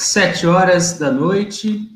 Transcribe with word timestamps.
Sete 0.00 0.46
horas 0.46 0.96
da 0.96 1.10
noite. 1.10 1.92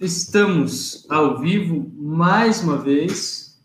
Estamos 0.00 1.04
ao 1.06 1.38
vivo 1.38 1.92
mais 1.98 2.62
uma 2.62 2.78
vez. 2.78 3.62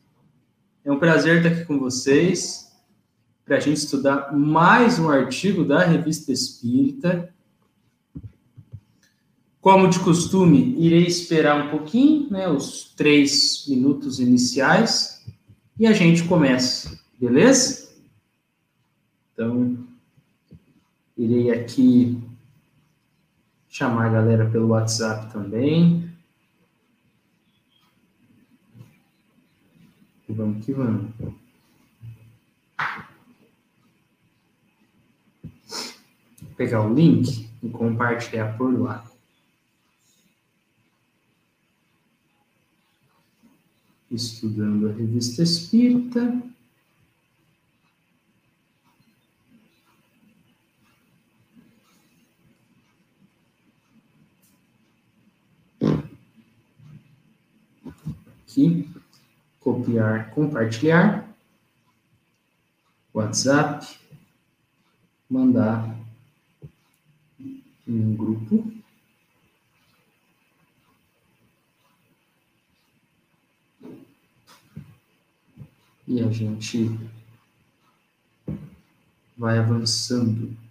É 0.83 0.91
um 0.91 0.99
prazer 0.99 1.37
estar 1.37 1.47
aqui 1.47 1.63
com 1.63 1.79
vocês 1.79 2.69
para 3.45 3.55
a 3.55 3.59
gente 3.61 3.77
estudar 3.77 4.35
mais 4.35 4.99
um 4.99 5.09
artigo 5.09 5.63
da 5.63 5.85
Revista 5.85 6.33
Espírita. 6.33 7.33
Como 9.61 9.87
de 9.87 9.99
costume, 9.99 10.75
irei 10.77 11.07
esperar 11.07 11.65
um 11.65 11.69
pouquinho, 11.69 12.29
né, 12.29 12.49
os 12.49 12.93
três 12.93 13.65
minutos 13.69 14.19
iniciais, 14.19 15.25
e 15.79 15.87
a 15.87 15.93
gente 15.93 16.25
começa, 16.25 16.99
beleza? 17.17 17.89
Então, 19.31 19.77
irei 21.15 21.51
aqui 21.51 22.26
chamar 23.77 24.07
a 24.07 24.09
galera 24.09 24.49
pelo 24.49 24.69
WhatsApp 24.69 25.31
também. 25.31 26.11
E 30.27 30.33
vamos 30.33 30.65
que 30.65 30.73
vamos. 30.73 31.13
Vou 31.19 31.35
pegar 36.57 36.81
o 36.81 36.91
link 36.91 37.47
e 37.61 37.69
compartilhar 37.69 38.57
por 38.57 38.73
lá. 38.79 39.05
Estudando 44.09 44.89
a 44.89 44.91
revista 44.91 45.43
Espírita. 45.43 46.41
Aqui, 58.57 58.89
copiar, 59.59 60.31
compartilhar, 60.31 61.29
WhatsApp, 63.13 63.99
mandar 65.29 65.95
em 67.87 68.01
um 68.01 68.15
grupo. 68.15 68.73
E 76.07 76.21
a 76.21 76.31
gente 76.31 76.97
vai 79.37 79.59
avançando. 79.59 80.66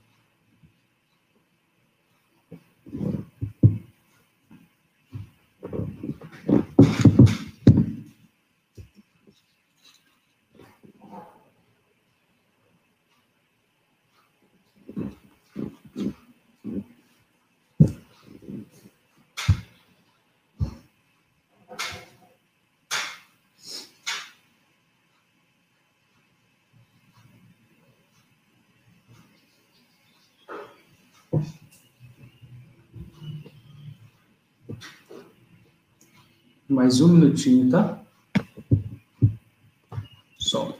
Mais 36.76 37.00
um 37.00 37.08
minutinho, 37.08 37.70
tá? 37.70 37.98
Só. 40.38 40.76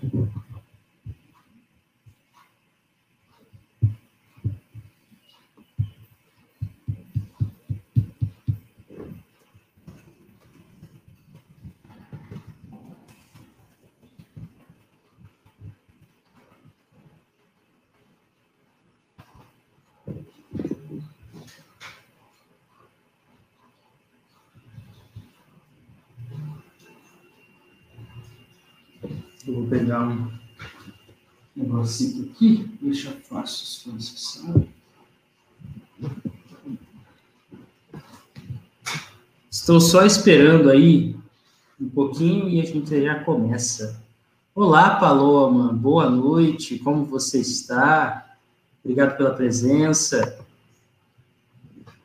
Eu 29.46 29.54
vou 29.54 29.66
pegar 29.68 30.08
um 30.08 30.28
negocinho 31.54 32.30
aqui, 32.30 32.68
deixa 32.82 33.12
fácil 33.28 33.64
se 33.64 33.84
for 33.84 33.94
necessário. 33.94 34.68
Estou 39.48 39.80
só 39.80 40.04
esperando 40.04 40.68
aí 40.68 41.14
um 41.80 41.88
pouquinho 41.88 42.48
e 42.48 42.60
a 42.60 42.64
gente 42.64 43.00
já 43.00 43.22
começa. 43.22 44.02
Olá, 44.52 44.96
Paloma, 44.96 45.72
boa 45.72 46.10
noite, 46.10 46.80
como 46.80 47.04
você 47.04 47.38
está? 47.38 48.36
Obrigado 48.82 49.16
pela 49.16 49.30
presença. 49.30 50.40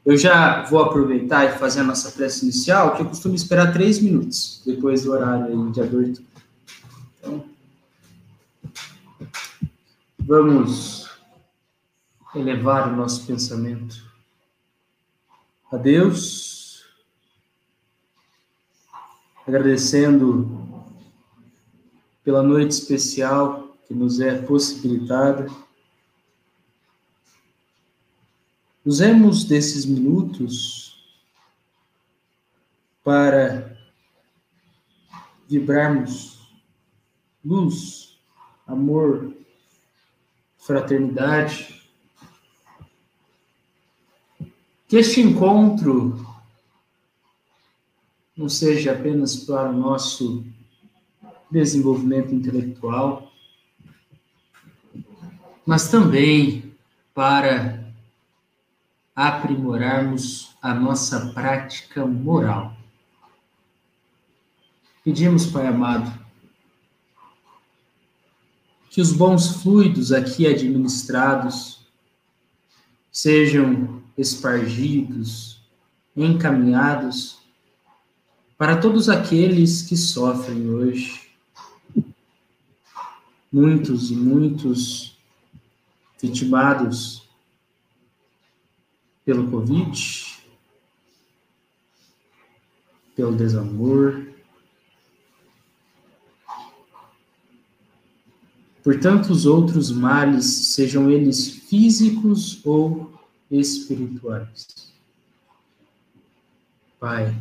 Eu 0.05 0.15
já 0.15 0.63
vou 0.65 0.79
aproveitar 0.83 1.45
e 1.45 1.57
fazer 1.57 1.79
a 1.79 1.83
nossa 1.83 2.11
prece 2.11 2.43
inicial, 2.43 2.95
que 2.95 3.01
eu 3.01 3.07
costumo 3.07 3.33
esperar 3.33 3.73
três 3.73 3.99
minutos 3.99 4.61
depois 4.63 5.03
do 5.03 5.11
horário 5.11 5.71
de 5.71 5.81
abertura. 5.81 6.30
Vamos 10.31 11.09
elevar 12.33 12.87
o 12.87 12.95
nosso 12.95 13.27
pensamento 13.27 14.01
a 15.69 15.75
Deus, 15.75 16.85
agradecendo 19.45 20.87
pela 22.23 22.41
noite 22.41 22.71
especial 22.71 23.75
que 23.85 23.93
nos 23.93 24.21
é 24.21 24.41
possibilitada. 24.43 25.51
Usemos 28.85 29.43
desses 29.43 29.85
minutos 29.85 31.13
para 33.03 33.77
vibrarmos 35.49 36.39
luz, 37.43 38.17
amor, 38.65 39.40
fraternidade. 40.61 41.81
Que 44.87 44.97
este 44.97 45.21
encontro 45.21 46.25
não 48.35 48.47
seja 48.47 48.93
apenas 48.93 49.35
para 49.35 49.69
o 49.69 49.73
nosso 49.73 50.45
desenvolvimento 51.49 52.33
intelectual, 52.33 53.31
mas 55.65 55.89
também 55.89 56.73
para 57.13 57.93
aprimorarmos 59.15 60.55
a 60.61 60.73
nossa 60.73 61.31
prática 61.33 62.05
moral. 62.05 62.75
Pedimos, 65.03 65.45
Pai 65.45 65.67
amado, 65.67 66.20
que 68.91 68.99
os 68.99 69.13
bons 69.13 69.63
fluidos 69.63 70.11
aqui 70.11 70.45
administrados 70.45 71.79
sejam 73.09 74.03
espargidos, 74.17 75.61
encaminhados 76.13 77.39
para 78.57 78.75
todos 78.75 79.07
aqueles 79.07 79.81
que 79.81 79.95
sofrem 79.95 80.69
hoje. 80.69 81.31
Muitos 83.49 84.11
e 84.11 84.15
muitos 84.15 85.17
vitimados 86.21 87.23
pelo 89.23 89.49
Covid, 89.49 90.43
pelo 93.15 93.33
desamor, 93.37 94.30
por 98.83 98.99
tantos 98.99 99.45
outros 99.45 99.91
males, 99.91 100.45
sejam 100.73 101.09
eles 101.09 101.47
físicos 101.49 102.65
ou 102.65 103.13
espirituais. 103.49 104.91
Pai, 106.99 107.35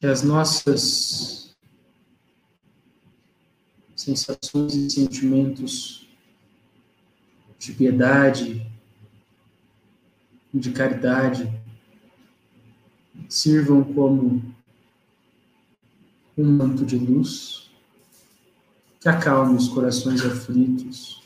que 0.00 0.06
as 0.06 0.22
nossas 0.22 1.54
sensações 3.96 4.74
e 4.74 4.90
sentimentos 4.90 6.06
de 7.58 7.72
piedade, 7.72 8.70
de 10.52 10.70
caridade, 10.72 11.50
sirvam 13.28 13.82
como 13.82 14.53
um 16.36 16.44
manto 16.44 16.84
de 16.84 16.96
luz 16.96 17.70
que 19.00 19.08
acalme 19.08 19.56
os 19.56 19.68
corações 19.68 20.24
aflitos, 20.24 21.22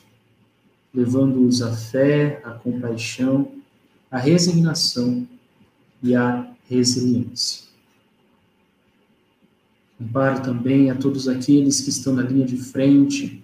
levando-os 0.93 1.63
à 1.63 1.73
fé, 1.73 2.43
à 2.45 2.51
compaixão, 2.51 3.53
à 4.11 4.19
resignação 4.19 5.27
e 6.03 6.15
à 6.17 6.51
resiliência. 6.69 7.69
Amparo 10.01 10.43
também 10.43 10.91
a 10.91 10.95
todos 10.95 11.29
aqueles 11.29 11.81
que 11.81 11.91
estão 11.91 12.15
na 12.15 12.23
linha 12.23 12.47
de 12.47 12.57
frente 12.57 13.43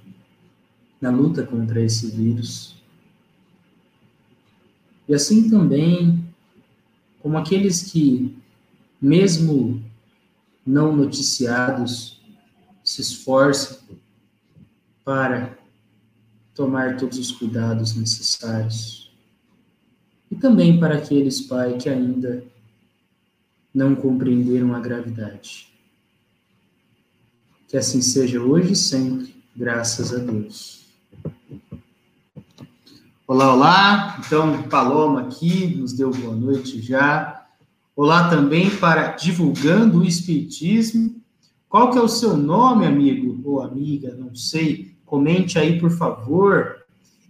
na 1.01 1.11
luta 1.11 1.45
contra 1.45 1.83
esse 1.83 2.11
vírus. 2.11 2.75
E 5.07 5.15
assim 5.15 5.51
também 5.51 6.25
como 7.21 7.37
aqueles 7.37 7.91
que, 7.91 8.35
mesmo 9.01 9.84
não 10.67 10.95
noticiados, 10.95 12.23
se 12.83 13.01
esforçam 13.03 13.79
para 15.05 15.57
tomar 16.55 16.97
todos 16.97 17.19
os 17.19 17.33
cuidados 17.33 17.95
necessários. 17.95 19.13
E 20.31 20.37
também 20.37 20.79
para 20.79 20.97
aqueles, 20.97 21.41
Pai, 21.43 21.77
que 21.77 21.89
ainda 21.89 22.45
não 23.75 23.95
compreenderam 23.95 24.75
a 24.75 24.81
gravidade. 24.81 25.69
Que 27.69 27.77
assim 27.77 28.01
seja 28.01 28.41
hoje 28.41 28.73
e 28.73 28.77
sempre, 28.77 29.35
graças 29.55 30.15
a 30.15 30.19
Deus. 30.19 30.85
Olá, 33.27 33.55
olá. 33.55 34.23
Então, 34.25 34.63
Paloma 34.65 35.23
aqui 35.23 35.75
nos 35.77 35.93
deu 35.93 36.11
boa 36.11 36.37
noite 36.37 36.81
já. 36.81 37.44
Olá 37.97 38.29
também 38.29 38.77
para 38.79 39.13
Divulgando 39.13 40.01
o 40.01 40.05
Espiritismo. 40.05 41.15
Qual 41.69 41.93
que 41.93 41.99
é 41.99 42.01
o 42.01 42.09
seu 42.09 42.37
nome, 42.37 42.85
amigo 42.85 43.41
ou 43.45 43.63
amiga? 43.63 44.17
Não 44.17 44.35
sei. 44.35 44.97
Comente 45.05 45.61
aí, 45.61 45.79
por 45.79 45.93
favor. 45.93 46.75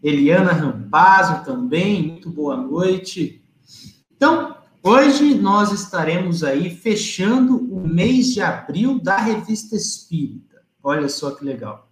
Eliana 0.03 0.53
Rampazzo 0.53 1.45
também, 1.45 2.09
muito 2.09 2.31
boa 2.31 2.57
noite. 2.57 3.45
Então, 4.17 4.57
hoje 4.83 5.35
nós 5.35 5.71
estaremos 5.71 6.43
aí 6.43 6.75
fechando 6.75 7.59
o 7.59 7.87
mês 7.87 8.33
de 8.33 8.41
abril 8.41 8.99
da 8.99 9.19
Revista 9.19 9.77
Espírita. 9.77 10.63
Olha 10.83 11.11
só 11.11 11.33
que 11.33 11.45
legal. 11.45 11.91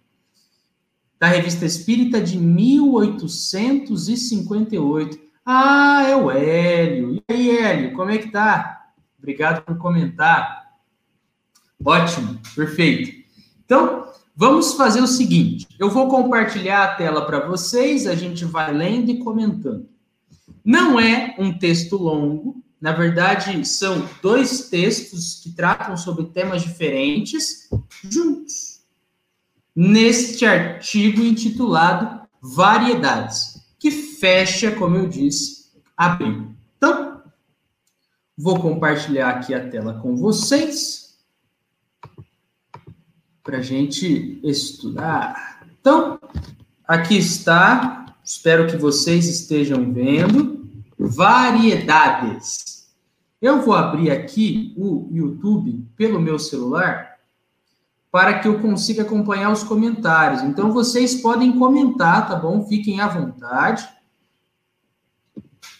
Da 1.19 1.27
Revista 1.27 1.63
Espírita 1.63 2.19
de 2.19 2.39
1858. 2.39 5.21
Ah, 5.45 6.03
é 6.07 6.15
o 6.15 6.31
Hélio. 6.31 7.15
E 7.15 7.23
aí, 7.27 7.57
Hélio, 7.57 7.93
como 7.93 8.11
é 8.11 8.17
que 8.17 8.31
tá? 8.31 8.87
Obrigado 9.17 9.63
por 9.63 9.77
comentar. 9.77 10.71
Ótimo, 11.83 12.39
perfeito. 12.55 13.23
Então, 13.65 14.03
Vamos 14.35 14.73
fazer 14.73 15.01
o 15.01 15.07
seguinte: 15.07 15.67
eu 15.77 15.89
vou 15.91 16.09
compartilhar 16.09 16.83
a 16.83 16.95
tela 16.95 17.25
para 17.25 17.45
vocês, 17.45 18.07
a 18.07 18.15
gente 18.15 18.45
vai 18.45 18.73
lendo 18.73 19.11
e 19.11 19.19
comentando. 19.19 19.87
Não 20.65 20.99
é 20.99 21.35
um 21.37 21.55
texto 21.55 21.97
longo, 21.97 22.63
na 22.81 22.91
verdade, 22.91 23.63
são 23.65 24.07
dois 24.21 24.69
textos 24.69 25.39
que 25.43 25.51
tratam 25.51 25.95
sobre 25.95 26.25
temas 26.25 26.63
diferentes 26.63 27.69
juntos. 28.03 28.81
Neste 29.75 30.45
artigo 30.45 31.21
intitulado 31.21 32.23
Variedades, 32.41 33.52
que 33.83 33.91
fecha, 33.91 34.71
como 34.71 34.95
eu 34.95 35.09
disse, 35.09 35.65
abril. 35.97 36.55
Então, 36.77 37.21
vou 38.37 38.57
compartilhar 38.57 39.27
aqui 39.27 39.53
a 39.53 39.69
tela 39.69 39.99
com 39.99 40.15
vocês 40.15 41.17
para 43.43 43.57
a 43.57 43.61
gente 43.61 44.39
estudar. 44.41 45.67
Então, 45.81 46.17
aqui 46.87 47.17
está, 47.17 48.15
espero 48.23 48.67
que 48.67 48.77
vocês 48.77 49.27
estejam 49.27 49.91
vendo, 49.91 50.65
variedades. 50.97 52.87
Eu 53.41 53.63
vou 53.63 53.75
abrir 53.75 54.11
aqui 54.11 54.73
o 54.77 55.09
YouTube 55.11 55.85
pelo 55.97 56.21
meu 56.21 56.39
celular 56.39 57.12
para 58.13 58.37
que 58.37 58.47
eu 58.47 58.59
consiga 58.59 59.01
acompanhar 59.01 59.51
os 59.51 59.63
comentários. 59.63 60.43
Então, 60.43 60.71
vocês 60.71 61.15
podem 61.15 61.57
comentar, 61.57 62.27
tá 62.27 62.35
bom? 62.35 62.63
Fiquem 62.67 63.01
à 63.01 63.07
vontade. 63.07 63.89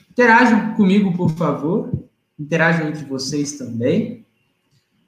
Interajam 0.10 0.74
comigo, 0.74 1.16
por 1.16 1.30
favor. 1.30 1.92
Interajam 2.40 2.88
entre 2.88 3.06
vocês 3.06 3.52
também. 3.52 4.26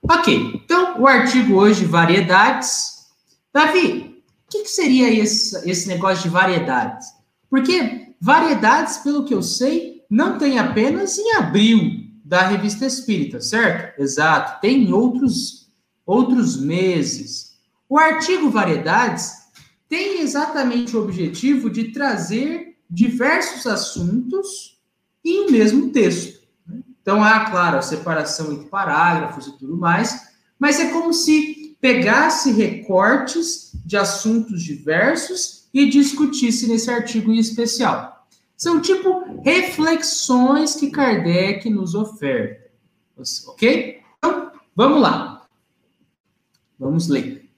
Ok, 0.04 0.52
então 0.54 1.02
o 1.02 1.08
artigo 1.08 1.56
hoje, 1.56 1.84
variedades. 1.84 3.08
Davi, 3.52 4.22
o 4.46 4.52
que, 4.52 4.62
que 4.62 4.70
seria 4.70 5.12
esse, 5.12 5.68
esse 5.68 5.88
negócio 5.88 6.26
de 6.26 6.30
variedades? 6.30 7.08
Porque 7.50 8.14
variedades, 8.22 8.98
pelo 8.98 9.26
que 9.26 9.34
eu 9.34 9.42
sei, 9.42 10.04
não 10.08 10.38
tem 10.38 10.60
apenas 10.60 11.18
em 11.18 11.34
abril 11.38 12.06
da 12.24 12.46
revista 12.48 12.86
Espírita, 12.86 13.42
certo? 13.42 14.00
Exato, 14.00 14.62
tem 14.62 14.84
em 14.84 14.94
outros, 14.94 15.65
outros 16.06 16.60
meses. 16.60 17.58
O 17.90 17.98
artigo 17.98 18.50
Variedades 18.50 19.32
tem 19.88 20.22
exatamente 20.22 20.96
o 20.96 21.02
objetivo 21.02 21.70
de 21.70 21.92
trazer 21.92 22.78
diversos 22.90 23.66
assuntos 23.66 24.80
em 25.24 25.48
um 25.48 25.52
mesmo 25.52 25.92
texto. 25.92 26.46
Então, 27.02 27.24
há, 27.24 27.50
claro, 27.50 27.78
a 27.78 27.82
separação 27.82 28.52
entre 28.54 28.68
parágrafos 28.68 29.48
e 29.48 29.58
tudo 29.58 29.78
mais, 29.78 30.34
mas 30.58 30.80
é 30.80 30.90
como 30.90 31.14
se 31.14 31.78
pegasse 31.80 32.52
recortes 32.52 33.72
de 33.86 33.96
assuntos 33.96 34.64
diversos 34.64 35.68
e 35.74 35.88
discutisse 35.90 36.68
nesse 36.68 36.90
artigo 36.90 37.32
em 37.32 37.38
especial. 37.38 38.26
São 38.58 38.82
tipo 38.82 39.42
reflexões 39.44 40.76
que 40.76 40.90
Kardec 40.90 41.70
nos 41.70 41.94
oferta. 41.94 42.72
Ok? 43.48 44.02
Então, 44.18 44.52
vamos 44.76 45.02
lá. 45.02 45.35
Vamos 46.86 47.08
ler. 47.08 47.50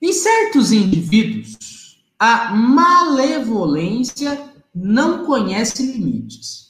Em 0.00 0.12
certos 0.12 0.72
indivíduos, 0.72 2.02
a 2.18 2.54
malevolência 2.54 4.52
não 4.74 5.24
conhece 5.24 5.82
limites 5.92 6.66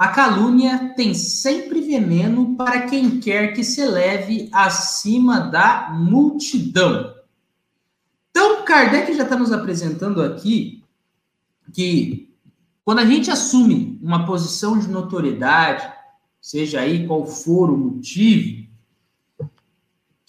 a 0.00 0.08
calúnia 0.08 0.94
tem 0.96 1.12
sempre 1.12 1.82
veneno 1.82 2.56
para 2.56 2.86
quem 2.86 3.20
quer 3.20 3.52
que 3.52 3.62
se 3.62 3.82
eleve 3.82 4.48
acima 4.50 5.40
da 5.40 5.90
multidão. 5.92 7.14
Então, 8.30 8.64
Kardec 8.64 9.12
já 9.14 9.24
está 9.24 9.36
nos 9.36 9.52
apresentando 9.52 10.22
aqui 10.22 10.82
que 11.70 12.34
quando 12.82 13.00
a 13.00 13.04
gente 13.04 13.30
assume 13.30 13.98
uma 14.00 14.24
posição 14.24 14.78
de 14.78 14.88
notoriedade, 14.88 15.86
seja 16.40 16.80
aí 16.80 17.06
qual 17.06 17.26
for 17.26 17.68
o 17.68 17.76
motivo, 17.76 18.59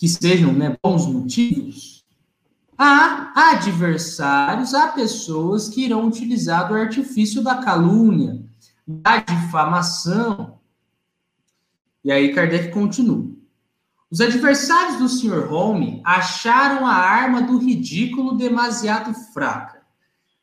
que 0.01 0.09
sejam 0.09 0.51
né, 0.51 0.75
bons 0.83 1.05
motivos, 1.05 2.03
há 2.75 3.51
adversários, 3.51 4.73
há 4.73 4.87
pessoas 4.87 5.69
que 5.69 5.85
irão 5.85 6.07
utilizar 6.07 6.67
do 6.67 6.73
artifício 6.73 7.43
da 7.43 7.61
calúnia, 7.61 8.43
da 8.87 9.19
difamação. 9.19 10.57
E 12.03 12.11
aí 12.11 12.33
Kardec 12.33 12.71
continua. 12.71 13.29
Os 14.09 14.19
adversários 14.21 14.97
do 14.97 15.07
Sr. 15.07 15.53
Home 15.53 16.01
acharam 16.03 16.87
a 16.87 16.95
arma 16.95 17.43
do 17.43 17.59
ridículo 17.59 18.35
demasiado 18.35 19.13
fraca. 19.31 19.83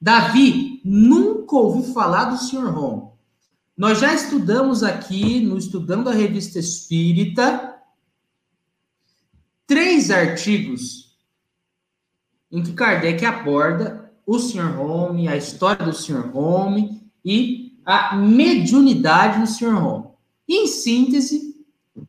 Davi 0.01 0.81
nunca 0.85 1.57
ouviu 1.57 1.93
falar 1.93 2.27
do 2.27 2.37
Sr. 2.37 2.79
Home. 2.79 3.09
Nós 3.77 3.99
já 3.99 4.15
estudamos 4.15 4.85
aqui, 4.85 5.41
no 5.41 5.59
Estudando 5.59 6.09
a 6.09 6.13
Revista 6.13 6.61
Espírita, 6.61 7.68
artigos 10.11 11.17
em 12.51 12.63
que 12.63 12.73
Kardec 12.73 13.25
aborda 13.25 14.11
o 14.27 14.39
Sr. 14.39 14.79
Home, 14.81 15.29
a 15.29 15.37
história 15.37 15.85
do 15.85 15.93
Sr. 15.93 16.35
Home 16.37 17.03
e 17.25 17.79
a 17.85 18.17
mediunidade 18.17 19.41
do 19.41 19.47
Sr. 19.47 19.75
Home. 19.83 20.09
Em 20.49 20.67
síntese, 20.67 21.57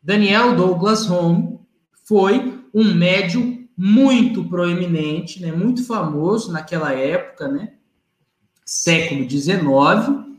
Daniel 0.02 0.54
Douglas 0.56 1.10
Home 1.10 1.58
foi 2.04 2.62
um 2.72 2.94
médium 2.94 3.66
muito 3.76 4.44
proeminente, 4.44 5.40
né, 5.40 5.52
muito 5.52 5.84
famoso 5.84 6.52
naquela 6.52 6.92
época, 6.92 7.48
né, 7.48 7.72
século 8.64 9.28
XIX, 9.28 10.30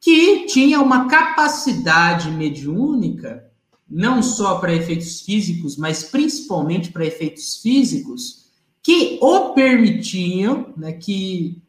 que 0.00 0.46
tinha 0.46 0.80
uma 0.80 1.08
capacidade 1.08 2.30
mediúnica, 2.30 3.49
não 3.90 4.22
só 4.22 4.58
para 4.58 4.74
efeitos 4.74 5.22
físicos, 5.22 5.76
mas 5.76 6.04
principalmente 6.04 6.92
para 6.92 7.04
efeitos 7.04 7.56
físicos, 7.56 8.50
que 8.82 9.18
o 9.20 9.52
permitiam, 9.52 10.72
né, 10.76 10.92
que 10.92 11.60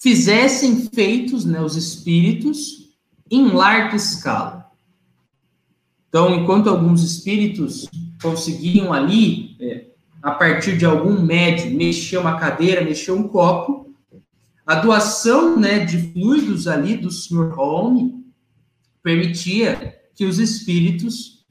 fizessem 0.00 0.88
feitos, 0.88 1.44
né, 1.44 1.60
os 1.60 1.76
espíritos, 1.76 2.94
em 3.30 3.48
larga 3.48 3.96
escala. 3.96 4.70
Então, 6.08 6.34
enquanto 6.34 6.70
alguns 6.70 7.02
espíritos 7.02 7.88
conseguiam 8.22 8.92
ali, 8.92 9.56
é, 9.60 9.86
a 10.22 10.30
partir 10.30 10.78
de 10.78 10.86
algum 10.86 11.20
médio, 11.20 11.76
mexer 11.76 12.16
uma 12.18 12.38
cadeira, 12.38 12.84
mexer 12.84 13.12
um 13.12 13.28
copo, 13.28 13.92
a 14.66 14.76
doação 14.76 15.58
né, 15.58 15.84
de 15.84 16.12
fluidos 16.12 16.66
ali 16.66 16.96
do 16.96 17.10
Sr. 17.10 17.52
Holme 17.54 18.24
permitia 19.02 20.00
que 20.14 20.24
os 20.24 20.38
espíritos 20.38 21.44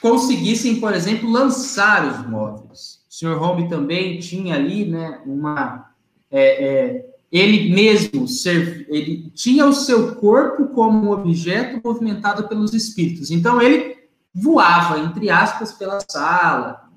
conseguissem, 0.00 0.80
por 0.80 0.92
exemplo, 0.94 1.30
lançar 1.30 2.06
os 2.06 2.28
móveis. 2.28 3.00
O 3.08 3.14
Sr. 3.14 3.38
Holme 3.38 3.68
também 3.68 4.18
tinha 4.18 4.54
ali 4.54 4.84
né, 4.84 5.22
uma. 5.24 5.90
É, 6.30 6.64
é, 6.64 7.14
ele 7.30 7.74
mesmo 7.74 8.28
ser, 8.28 8.86
ele 8.88 9.30
tinha 9.34 9.66
o 9.66 9.72
seu 9.72 10.14
corpo 10.16 10.68
como 10.68 11.06
um 11.06 11.10
objeto 11.10 11.80
movimentado 11.84 12.48
pelos 12.48 12.72
espíritos. 12.72 13.30
Então 13.30 13.60
ele 13.60 13.96
voava, 14.32 14.98
entre 15.00 15.30
aspas, 15.30 15.72
pela 15.72 16.00
sala. 16.08 16.88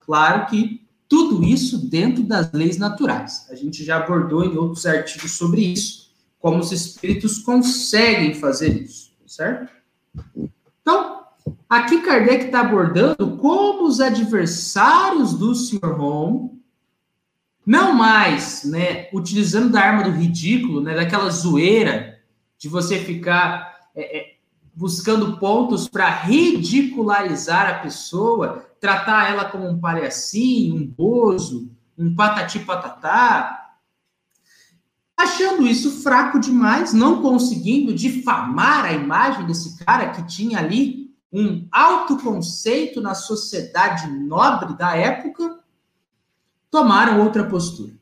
Claro 0.00 0.46
que 0.46 0.86
tudo 1.08 1.44
isso 1.44 1.88
dentro 1.88 2.22
das 2.22 2.50
leis 2.52 2.78
naturais. 2.78 3.46
A 3.50 3.54
gente 3.54 3.84
já 3.84 3.98
abordou 3.98 4.44
em 4.44 4.56
outros 4.56 4.86
artigos 4.86 5.32
sobre 5.32 5.62
isso, 5.62 6.10
como 6.38 6.58
os 6.58 6.72
espíritos 6.72 7.38
conseguem 7.38 8.34
fazer 8.34 8.82
isso, 8.82 9.12
certo? 9.26 9.75
Então, 10.80 11.24
aqui 11.68 12.00
Kardec 12.00 12.46
está 12.46 12.60
abordando 12.60 13.36
como 13.36 13.86
os 13.86 14.00
adversários 14.00 15.34
do 15.34 15.54
Sr. 15.54 16.00
Home, 16.00 16.50
não 17.64 17.92
mais, 17.92 18.62
né, 18.64 19.08
utilizando 19.12 19.70
da 19.70 19.80
arma 19.80 20.04
do 20.04 20.10
ridículo, 20.10 20.80
né, 20.80 20.94
daquela 20.94 21.28
zoeira 21.30 22.20
de 22.56 22.68
você 22.68 22.98
ficar 22.98 23.88
é, 23.94 24.18
é, 24.18 24.36
buscando 24.74 25.38
pontos 25.38 25.88
para 25.88 26.08
ridicularizar 26.08 27.68
a 27.68 27.78
pessoa, 27.80 28.66
tratar 28.80 29.30
ela 29.30 29.46
como 29.46 29.68
um 29.68 29.80
palhacinho, 29.80 30.76
um 30.76 30.86
bozo, 30.86 31.70
um 31.98 32.14
patati 32.14 32.60
patatá, 32.60 33.65
achando 35.16 35.66
isso 35.66 36.02
fraco 36.02 36.38
demais, 36.38 36.92
não 36.92 37.22
conseguindo 37.22 37.94
difamar 37.94 38.84
a 38.84 38.92
imagem 38.92 39.46
desse 39.46 39.82
cara 39.84 40.10
que 40.10 40.26
tinha 40.26 40.58
ali 40.58 41.14
um 41.32 41.66
alto 41.72 42.18
conceito 42.18 43.00
na 43.00 43.14
sociedade 43.14 44.08
nobre 44.08 44.76
da 44.76 44.94
época, 44.94 45.58
tomaram 46.70 47.22
outra 47.22 47.44
postura. 47.44 47.92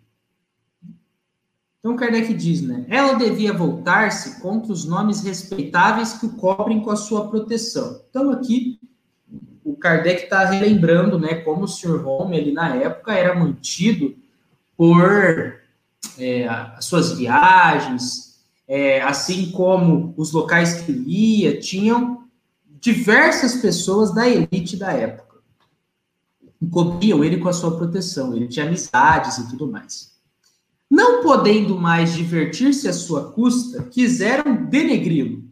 Então 1.78 1.96
Kardec 1.96 2.32
diz, 2.32 2.62
né? 2.62 2.86
Ela 2.88 3.14
devia 3.14 3.52
voltar-se 3.52 4.40
contra 4.40 4.72
os 4.72 4.84
nomes 4.84 5.22
respeitáveis 5.22 6.14
que 6.14 6.26
o 6.26 6.36
cobrem 6.36 6.80
com 6.80 6.90
a 6.90 6.96
sua 6.96 7.28
proteção. 7.28 8.00
Então 8.08 8.30
aqui 8.30 8.80
o 9.62 9.76
Kardec 9.76 10.24
está 10.24 10.44
relembrando, 10.44 11.18
né, 11.18 11.36
como 11.36 11.64
o 11.64 11.68
Sr. 11.68 12.06
Home 12.06 12.38
ali 12.38 12.52
na 12.52 12.74
época 12.76 13.12
era 13.12 13.38
mantido 13.38 14.14
por 14.76 15.63
é, 16.18 16.46
as 16.48 16.84
suas 16.84 17.12
viagens, 17.12 18.34
é, 18.66 19.02
assim 19.02 19.50
como 19.50 20.14
os 20.16 20.32
locais 20.32 20.80
que 20.80 20.92
ia, 20.92 21.58
tinham 21.58 22.24
diversas 22.80 23.56
pessoas 23.56 24.14
da 24.14 24.28
elite 24.28 24.76
da 24.76 24.92
época. 24.92 25.38
Cobriam 26.70 27.22
ele 27.22 27.38
com 27.38 27.48
a 27.48 27.52
sua 27.52 27.76
proteção, 27.76 28.34
ele 28.34 28.48
tinha 28.48 28.66
amizades 28.66 29.38
e 29.38 29.48
tudo 29.48 29.70
mais. 29.70 30.14
Não 30.90 31.22
podendo 31.22 31.78
mais 31.78 32.14
divertir-se 32.14 32.88
à 32.88 32.92
sua 32.92 33.32
custa, 33.32 33.82
quiseram 33.84 34.66
denegri-lo. 34.66 35.44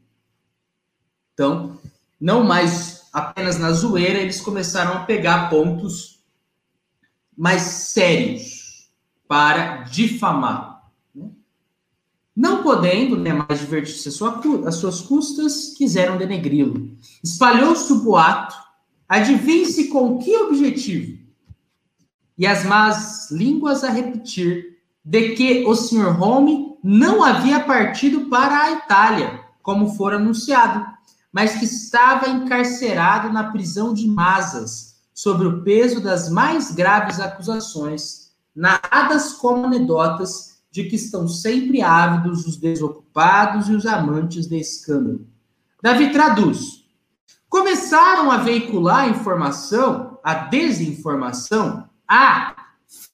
Então, 1.35 1.78
não 2.21 2.44
mais 2.44 3.02
apenas 3.12 3.59
na 3.59 3.73
zoeira, 3.73 4.21
eles 4.21 4.40
começaram 4.40 4.92
a 4.92 5.04
pegar 5.04 5.50
pontos 5.50 6.21
mais 7.37 7.62
sérios 7.62 8.51
para 9.29 9.83
difamar. 9.85 10.73
Não 12.35 12.62
podendo 12.62 13.17
né, 13.17 13.33
mais 13.33 13.61
divertir-se 13.61 14.09
às 14.09 14.75
suas 14.75 15.00
custas, 15.02 15.75
quiseram 15.76 16.17
denegri-lo. 16.17 16.97
Espalhou-se 17.23 17.93
o 17.93 18.00
boato, 18.00 18.57
adivinhe-se 19.07 19.88
com 19.88 20.19
que 20.19 20.35
objetivo? 20.37 21.21
E 22.38 22.47
as 22.47 22.64
más 22.64 23.31
línguas 23.31 23.85
a 23.85 23.91
repetir 23.91 24.79
de 25.05 25.31
que 25.35 25.64
o 25.67 25.75
Sr. 25.75 26.21
Home 26.21 26.76
não 26.83 27.23
havia 27.23 27.61
partido 27.61 28.31
para 28.31 28.62
a 28.62 28.73
Itália, 28.73 29.41
como 29.62 29.95
fora 29.95 30.17
anunciado, 30.17 30.87
mas 31.31 31.57
que 31.57 31.64
estava 31.64 32.29
encarcerado 32.29 33.33
na 33.33 33.50
prisão 33.50 33.93
de 33.93 34.07
Mazas, 34.09 34.97
sob 35.14 35.45
o 35.45 35.62
peso 35.62 36.00
das 36.00 36.31
mais 36.31 36.73
graves 36.73 37.21
acusações, 37.21 38.22
narradas 38.54 39.32
como 39.35 39.66
anedotas 39.66 40.62
de 40.71 40.85
que 40.85 40.97
estão 40.97 41.28
sempre 41.28 41.82
ávidos 41.82 42.47
os 42.47 42.56
desocupados 42.56 43.68
e 43.68 43.75
os 43.75 43.85
amantes 43.85 44.47
de 44.47 44.59
escândalo. 44.59 45.26
Davi 45.82 46.11
traduz. 46.11 46.82
Começaram 47.49 48.30
a 48.30 48.38
veicular 48.38 49.00
a 49.00 49.09
informação, 49.09 50.18
a 50.25 50.35
desinformação, 50.35 51.88
a 52.09 52.56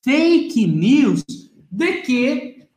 fake 0.05 0.67
news 0.67 1.25
de 1.71 1.93
que 2.03 2.69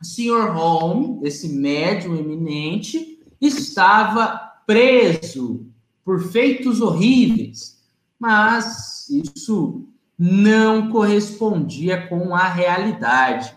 o 0.00 0.04
Sr. 0.04 0.52
Holmes, 0.52 1.22
esse 1.22 1.48
médium 1.48 2.16
eminente, 2.16 3.18
estava 3.40 4.38
preso 4.66 5.66
por 6.04 6.22
feitos 6.22 6.80
horríveis, 6.80 7.82
mas 8.18 9.08
isso 9.08 9.88
não 10.18 10.90
correspondia 10.90 12.06
com 12.06 12.34
a 12.34 12.48
realidade. 12.48 13.56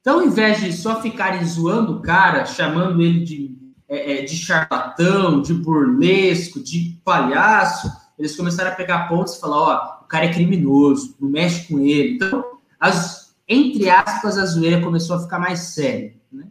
Então, 0.00 0.20
ao 0.20 0.26
invés 0.26 0.60
de 0.60 0.72
só 0.72 1.02
ficarem 1.02 1.44
zoando 1.44 1.98
o 1.98 2.02
cara, 2.02 2.46
chamando 2.46 3.02
ele 3.02 3.24
de, 3.24 3.58
é, 3.88 4.18
é 4.18 4.22
de 4.22 4.36
charlatão, 4.36 5.42
de 5.42 5.52
burlesco, 5.52 6.62
de 6.62 7.00
palhaço, 7.04 7.90
eles 8.18 8.36
começaram 8.36 8.70
a 8.70 8.74
pegar 8.74 9.08
pontos 9.08 9.36
e 9.36 9.40
falar: 9.40 9.56
ó, 9.56 10.04
o 10.04 10.08
cara 10.08 10.26
é 10.26 10.32
criminoso, 10.32 11.16
não 11.20 11.28
mexe 11.28 11.68
com 11.68 11.80
ele. 11.80 12.14
Então, 12.14 12.44
as 12.78 13.28
entre 13.48 13.88
aspas, 13.88 14.36
a 14.36 14.44
zoeira 14.44 14.82
começou 14.82 15.16
a 15.16 15.20
ficar 15.20 15.38
mais 15.38 15.60
séria. 15.60 16.14
Né? 16.30 16.48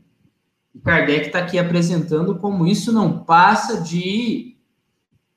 E 0.74 0.80
Kardec 0.80 1.28
está 1.28 1.40
aqui 1.40 1.60
apresentando 1.60 2.40
como 2.40 2.66
isso 2.66 2.92
não 2.92 3.20
passa 3.20 3.80
de 3.82 4.58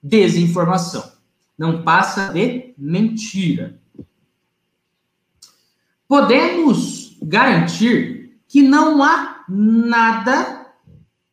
desinformação, 0.02 1.12
não 1.58 1.82
passa 1.82 2.32
de 2.32 2.72
mentira. 2.78 3.78
Podemos 6.10 7.16
garantir 7.22 8.40
que 8.48 8.62
não 8.62 9.00
há 9.00 9.44
nada 9.48 10.66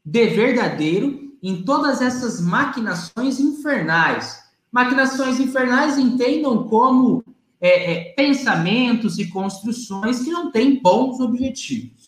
de 0.05 0.27
verdadeiro 0.27 1.35
em 1.41 1.63
todas 1.63 1.99
essas 1.99 2.39
maquinações 2.39 3.39
infernais. 3.39 4.39
Maquinações 4.71 5.39
infernais 5.39 5.97
entendam 5.97 6.67
como 6.67 7.23
é, 7.59 7.91
é, 7.91 8.13
pensamentos 8.13 9.17
e 9.17 9.27
construções 9.31 10.19
que 10.19 10.29
não 10.29 10.51
têm 10.51 10.79
bons 10.79 11.19
objetivos. 11.19 12.07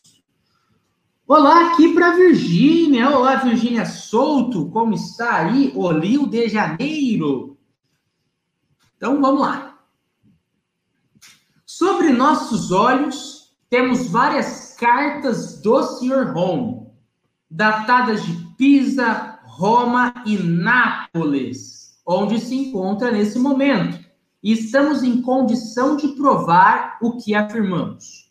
Olá 1.25 1.71
aqui 1.71 1.91
para 1.95 2.13
Virgínia. 2.13 3.09
Olá, 3.09 3.37
Virgínia 3.37 3.87
Souto. 3.87 4.69
Como 4.69 4.93
está 4.93 5.37
aí? 5.37 5.71
O 5.73 5.87
Rio 5.87 6.27
de 6.27 6.47
Janeiro. 6.47 7.57
Então, 8.95 9.19
vamos 9.19 9.41
lá. 9.41 9.68
Sobre 11.79 12.11
nossos 12.11 12.73
olhos, 12.73 13.53
temos 13.69 14.09
várias 14.09 14.75
cartas 14.77 15.61
do 15.61 15.81
Sr. 15.81 16.35
Home, 16.35 16.87
datadas 17.49 18.21
de 18.21 18.33
Pisa, 18.57 19.39
Roma 19.45 20.13
e 20.25 20.35
Nápoles, 20.35 21.97
onde 22.05 22.37
se 22.37 22.53
encontra 22.53 23.11
nesse 23.11 23.39
momento 23.39 23.97
e 24.43 24.51
estamos 24.51 25.03
em 25.03 25.21
condição 25.21 25.95
de 25.95 26.09
provar 26.09 26.97
o 27.01 27.15
que 27.15 27.33
afirmamos. 27.33 28.29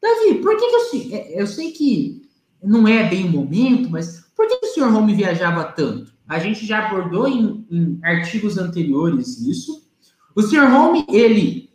Davi, 0.00 0.36
por 0.40 0.56
que, 0.56 0.66
que 0.66 0.74
eu, 0.74 0.80
sei, 0.86 1.14
é, 1.14 1.42
eu 1.42 1.46
sei 1.46 1.72
que 1.72 2.22
não 2.64 2.88
é 2.88 3.06
bem 3.06 3.26
o 3.26 3.32
momento, 3.32 3.90
mas 3.90 4.32
por 4.34 4.48
que, 4.48 4.64
o 4.64 4.72
senhor 4.72 4.94
Home 4.94 5.14
viajava 5.14 5.62
tanto? 5.62 6.10
A 6.26 6.38
gente 6.38 6.64
já 6.64 6.86
abordou 6.86 7.28
em, 7.28 7.66
em 7.70 8.00
artigos 8.02 8.56
anteriores 8.56 9.42
isso. 9.42 9.86
O 10.34 10.40
senhor 10.40 10.72
Home, 10.72 11.04
ele, 11.10 11.67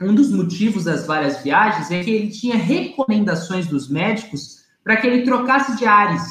um 0.00 0.14
dos 0.14 0.30
motivos 0.30 0.84
das 0.84 1.06
várias 1.06 1.42
viagens 1.42 1.90
é 1.90 2.02
que 2.02 2.10
ele 2.10 2.28
tinha 2.28 2.56
recomendações 2.56 3.66
dos 3.66 3.88
médicos 3.88 4.64
para 4.84 4.96
que 4.96 5.06
ele 5.06 5.24
trocasse 5.24 5.76
de 5.76 5.86
ares, 5.86 6.22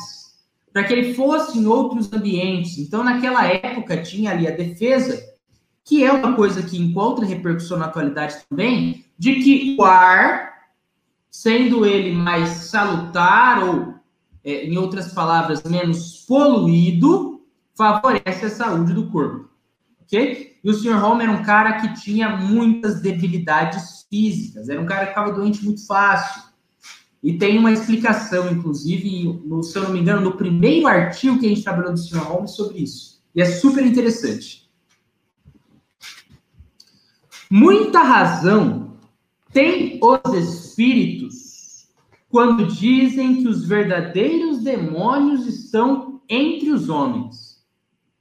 para 0.72 0.84
que 0.84 0.94
ele 0.94 1.14
fosse 1.14 1.58
em 1.58 1.66
outros 1.66 2.12
ambientes. 2.14 2.78
Então, 2.78 3.04
naquela 3.04 3.46
época, 3.46 4.02
tinha 4.02 4.32
ali 4.32 4.48
a 4.48 4.52
defesa 4.52 5.36
que 5.84 6.04
é 6.04 6.12
uma 6.12 6.36
coisa 6.36 6.64
que 6.64 6.82
encontra 6.82 7.26
repercussão 7.26 7.78
na 7.78 7.86
atualidade 7.86 8.38
também, 8.50 9.06
de 9.18 9.36
que 9.36 9.78
o 9.80 9.84
ar 9.84 10.56
sendo 11.30 11.86
ele 11.86 12.12
mais 12.14 12.50
salutar 12.50 13.64
ou, 13.64 13.94
é, 14.44 14.66
em 14.66 14.78
outras 14.78 15.14
palavras, 15.14 15.62
menos 15.64 16.26
poluído, 16.26 17.42
favorece 17.76 18.46
a 18.46 18.50
saúde 18.50 18.94
do 18.94 19.12
corpo. 19.12 19.50
Ok? 20.02 20.55
E 20.66 20.70
o 20.70 20.74
Sr. 20.74 21.04
Home 21.04 21.22
era 21.22 21.32
um 21.32 21.44
cara 21.44 21.74
que 21.74 21.94
tinha 21.94 22.38
muitas 22.38 23.00
debilidades 23.00 24.08
físicas, 24.10 24.68
era 24.68 24.82
um 24.82 24.86
cara 24.88 25.04
que 25.04 25.10
ficava 25.10 25.32
doente 25.32 25.64
muito 25.64 25.86
fácil. 25.86 26.42
E 27.22 27.38
tem 27.38 27.60
uma 27.60 27.72
explicação, 27.72 28.52
inclusive, 28.52 29.42
no, 29.46 29.62
se 29.62 29.78
eu 29.78 29.84
não 29.84 29.92
me 29.92 30.00
engano, 30.00 30.22
no 30.22 30.36
primeiro 30.36 30.88
artigo 30.88 31.38
que 31.38 31.46
a 31.46 31.50
gente 31.50 31.62
trabalhou 31.62 31.94
do 31.94 32.00
Sr. 32.00 32.18
Holmes 32.18 32.52
sobre 32.52 32.80
isso. 32.80 33.24
E 33.36 33.44
é 33.44 33.46
super 33.46 33.86
interessante. 33.86 34.68
Muita 37.48 38.02
razão 38.02 38.98
tem 39.54 40.00
os 40.02 40.34
espíritos 40.34 41.90
quando 42.28 42.66
dizem 42.66 43.44
que 43.44 43.48
os 43.48 43.68
verdadeiros 43.68 44.64
demônios 44.64 45.46
estão 45.46 46.22
entre 46.28 46.72
os 46.72 46.90
homens. 46.90 47.64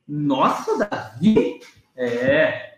Nossa, 0.07 0.87
Davi! 0.87 1.59
É. 1.97 2.75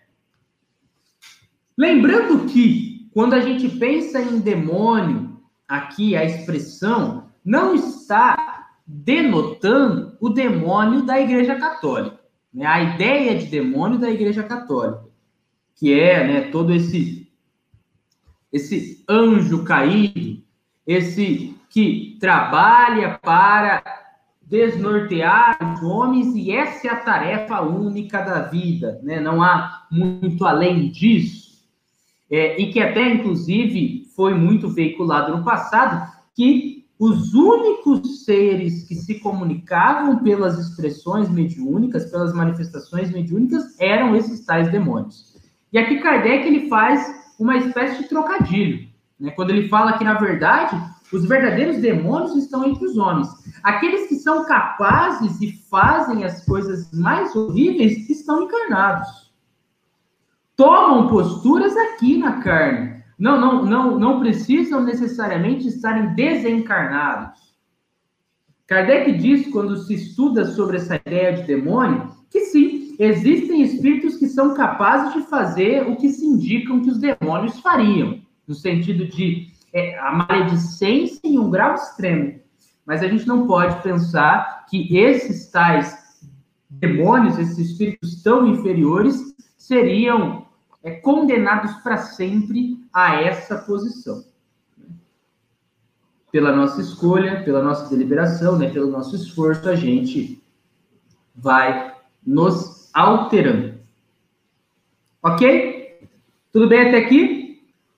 Lembrando 1.77 2.47
que, 2.47 3.09
quando 3.13 3.35
a 3.35 3.41
gente 3.41 3.69
pensa 3.69 4.21
em 4.21 4.41
demônio, 4.41 5.41
aqui 5.67 6.17
a 6.17 6.25
expressão 6.25 7.31
não 7.45 7.75
está 7.75 8.69
denotando 8.87 10.17
o 10.21 10.29
demônio 10.29 11.03
da 11.03 11.21
Igreja 11.21 11.57
Católica. 11.57 12.19
Né? 12.53 12.65
A 12.65 12.83
ideia 12.83 13.37
de 13.37 13.47
demônio 13.47 13.99
da 13.99 14.11
Igreja 14.11 14.43
Católica, 14.43 15.05
que 15.75 15.99
é 15.99 16.27
né, 16.27 16.41
todo 16.51 16.73
esse, 16.73 17.31
esse 18.53 19.05
anjo 19.09 19.65
caído, 19.65 20.43
esse 20.87 21.55
que 21.69 22.17
trabalha 22.21 23.19
para 23.19 24.06
desnortear 24.49 25.59
os 25.61 25.83
homens, 25.83 26.35
e 26.35 26.53
essa 26.53 26.87
é 26.87 26.91
a 26.91 26.97
tarefa 26.97 27.61
única 27.63 28.21
da 28.23 28.43
vida, 28.43 29.01
né? 29.03 29.21
não 29.21 29.43
há 29.43 29.87
muito 29.91 30.45
além 30.45 30.91
disso. 30.91 31.47
É, 32.31 32.61
e 32.61 32.73
que 32.73 32.81
até, 32.81 33.09
inclusive, 33.13 34.05
foi 34.15 34.35
muito 34.35 34.69
veiculado 34.69 35.37
no 35.37 35.45
passado, 35.45 36.11
que 36.35 36.85
os 36.99 37.35
únicos 37.35 38.25
seres 38.25 38.87
que 38.89 38.95
se 38.95 39.21
comunicavam 39.21 40.23
pelas 40.23 40.59
expressões 40.59 41.29
mediúnicas, 41.29 42.11
pelas 42.11 42.33
manifestações 42.33 43.11
mediúnicas, 43.11 43.79
eram 43.79 44.17
esses 44.17 44.45
tais 44.45 44.71
demônios. 44.71 45.37
E 45.73 45.79
aqui 45.79 45.99
Kardec 45.99 46.47
ele 46.47 46.69
faz 46.69 47.05
uma 47.39 47.57
espécie 47.57 48.03
de 48.03 48.09
trocadilho, 48.09 48.89
né? 49.21 49.31
quando 49.33 49.51
ele 49.51 49.69
fala 49.69 49.99
que, 49.99 50.05
na 50.05 50.15
verdade, 50.15 50.77
os 51.13 51.25
verdadeiros 51.25 51.79
demônios 51.79 52.35
estão 52.37 52.65
entre 52.65 52.85
os 52.85 52.97
homens. 52.97 53.29
Aqueles 53.63 54.09
que 54.09 54.17
são 54.17 54.45
capazes 54.45 55.41
e 55.41 55.53
fazem 55.71 56.25
as 56.25 56.45
coisas 56.45 56.91
mais 56.93 57.35
horríveis 57.35 58.09
estão 58.09 58.43
encarnados. 58.43 59.33
Tomam 60.57 61.09
posturas 61.09 61.77
aqui 61.77 62.17
na 62.19 62.41
carne. 62.41 63.05
Não, 63.19 63.41
não, 63.41 63.65
não, 63.65 63.99
não 63.99 64.21
precisam 64.21 64.83
necessariamente 64.83 65.69
estarem 65.69 66.15
desencarnados. 66.15 67.47
Kardec 68.67 69.13
diz, 69.13 69.49
quando 69.49 69.77
se 69.77 69.95
estuda 69.95 70.45
sobre 70.45 70.77
essa 70.77 70.97
ideia 70.97 71.35
de 71.35 71.43
demônio, 71.45 72.11
que 72.31 72.41
sim, 72.47 72.97
existem 72.99 73.63
espíritos 73.63 74.17
que 74.17 74.27
são 74.27 74.55
capazes 74.55 75.15
de 75.15 75.29
fazer 75.29 75.89
o 75.89 75.97
que 75.97 76.09
se 76.09 76.27
indicam 76.27 76.81
que 76.81 76.91
os 76.91 76.99
demônios 76.99 77.61
fariam, 77.61 78.21
no 78.47 78.55
sentido 78.55 79.07
de 79.07 79.56
é, 79.77 79.99
a 79.99 80.11
maledicência 80.11 81.21
em 81.23 81.39
um 81.39 81.51
grau 81.51 81.75
extremo. 81.75 82.41
Mas 82.87 83.03
a 83.03 83.09
gente 83.09 83.27
não 83.27 83.47
pode 83.47 83.83
pensar 83.83 84.65
que 84.71 84.97
esses 84.97 85.51
tais 85.51 86.25
demônios, 86.71 87.39
esses 87.39 87.59
espíritos 87.59 88.23
tão 88.23 88.47
inferiores, 88.47 89.35
seriam 89.59 90.47
é, 90.83 90.93
condenados 90.93 91.75
para 91.83 91.99
sempre 91.99 92.81
a 92.91 93.21
essa 93.21 93.59
posição. 93.59 94.25
Pela 96.33 96.57
nossa 96.57 96.81
escolha, 96.81 97.45
pela 97.45 97.63
nossa 97.63 97.91
deliberação, 97.91 98.57
né, 98.57 98.71
pelo 98.71 98.91
nosso 98.91 99.15
esforço, 99.15 99.69
a 99.69 99.77
gente 99.77 100.43
vai 101.35 101.95
nos 102.27 102.91
alterando. 102.95 103.75
Ok? 105.23 106.09
Tudo 106.51 106.67
bem 106.67 106.89
até 106.89 106.97
aqui? 106.97 107.36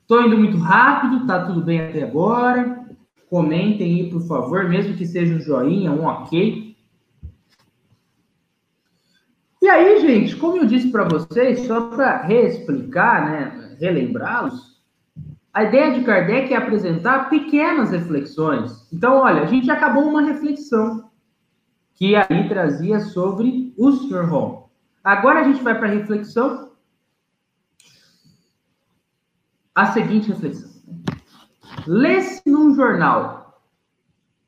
Estou 0.08 0.22
indo 0.22 0.38
muito 0.38 0.56
rápido, 0.56 1.26
tá 1.26 1.44
tudo 1.44 1.60
bem 1.60 1.82
até 1.82 2.02
agora. 2.02 2.82
Comentem 3.28 4.00
aí, 4.00 4.10
por 4.10 4.22
favor, 4.22 4.66
mesmo 4.66 4.96
que 4.96 5.04
seja 5.04 5.34
um 5.34 5.38
joinha, 5.38 5.92
um 5.92 6.06
ok. 6.06 6.74
E 9.60 9.68
aí, 9.68 10.00
gente, 10.00 10.34
como 10.36 10.56
eu 10.56 10.64
disse 10.64 10.90
para 10.90 11.04
vocês, 11.04 11.66
só 11.66 11.90
para 11.90 12.22
reexplicar, 12.22 13.30
né, 13.30 13.76
relembrá-los, 13.78 14.80
a 15.52 15.64
ideia 15.64 15.92
de 15.92 16.02
Kardec 16.06 16.54
é 16.54 16.56
apresentar 16.56 17.28
pequenas 17.28 17.90
reflexões. 17.90 18.90
Então, 18.90 19.18
olha, 19.18 19.42
a 19.42 19.46
gente 19.46 19.70
acabou 19.70 20.04
uma 20.04 20.22
reflexão 20.22 21.10
que 21.94 22.16
aí 22.16 22.48
trazia 22.48 22.98
sobre 23.00 23.74
o 23.76 23.92
Sr. 23.92 24.32
Home. 24.32 24.60
Agora 25.04 25.40
a 25.40 25.44
gente 25.44 25.62
vai 25.62 25.76
para 25.78 25.88
a 25.88 25.92
reflexão 25.92 26.67
a 29.78 29.92
seguinte 29.92 30.30
reflexão. 30.30 30.68
Lê-se 31.86 32.42
num 32.50 32.74
jornal. 32.74 33.62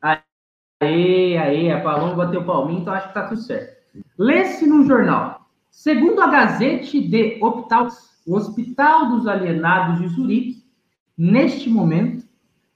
Aê, 0.03 1.38
aê, 1.38 1.71
a 1.71 1.81
Paloma 1.81 2.16
bateu 2.16 2.45
palminho, 2.45 2.81
então 2.81 2.93
acho 2.93 3.09
que 3.09 3.14
tá 3.14 3.29
tudo 3.29 3.40
certo. 3.40 3.77
Lê-se 4.19 4.66
num 4.66 4.85
jornal. 4.85 5.47
Segundo 5.71 6.21
a 6.21 6.27
Gazete 6.27 7.01
de 7.01 7.38
Hospital, 7.40 7.87
o 8.27 8.35
Hospital 8.35 9.11
dos 9.11 9.29
Alienados 9.29 10.01
de 10.01 10.09
Zurique, 10.09 10.64
neste 11.16 11.71
momento, 11.71 12.27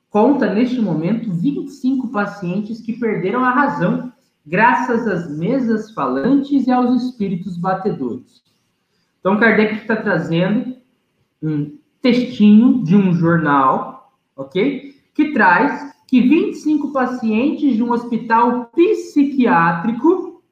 conta 0.09 0.55
neste 0.55 0.81
momento 0.81 1.33
25 1.33 2.13
pacientes 2.13 2.81
que 2.81 2.93
perderam 2.93 3.45
a 3.45 3.51
razão 3.51 4.13
graças 4.47 5.09
às 5.09 5.37
mesas 5.37 5.91
falantes 5.91 6.69
e 6.69 6.71
aos 6.71 7.03
espíritos 7.03 7.57
batedores. 7.57 8.45
Então, 9.19 9.41
Kardec 9.41 9.75
está 9.75 9.97
trazendo 9.97 10.77
um 11.43 11.83
textinho 12.05 12.85
de 12.85 12.95
um 12.95 13.15
jornal, 13.15 14.15
ok? 14.37 14.95
Que 15.15 15.33
traz 15.33 15.91
que 16.07 16.21
25 16.21 16.93
pacientes 16.93 17.75
de 17.75 17.83
um 17.83 17.91
hospital 17.93 18.67
psiquiátrico 18.67 20.43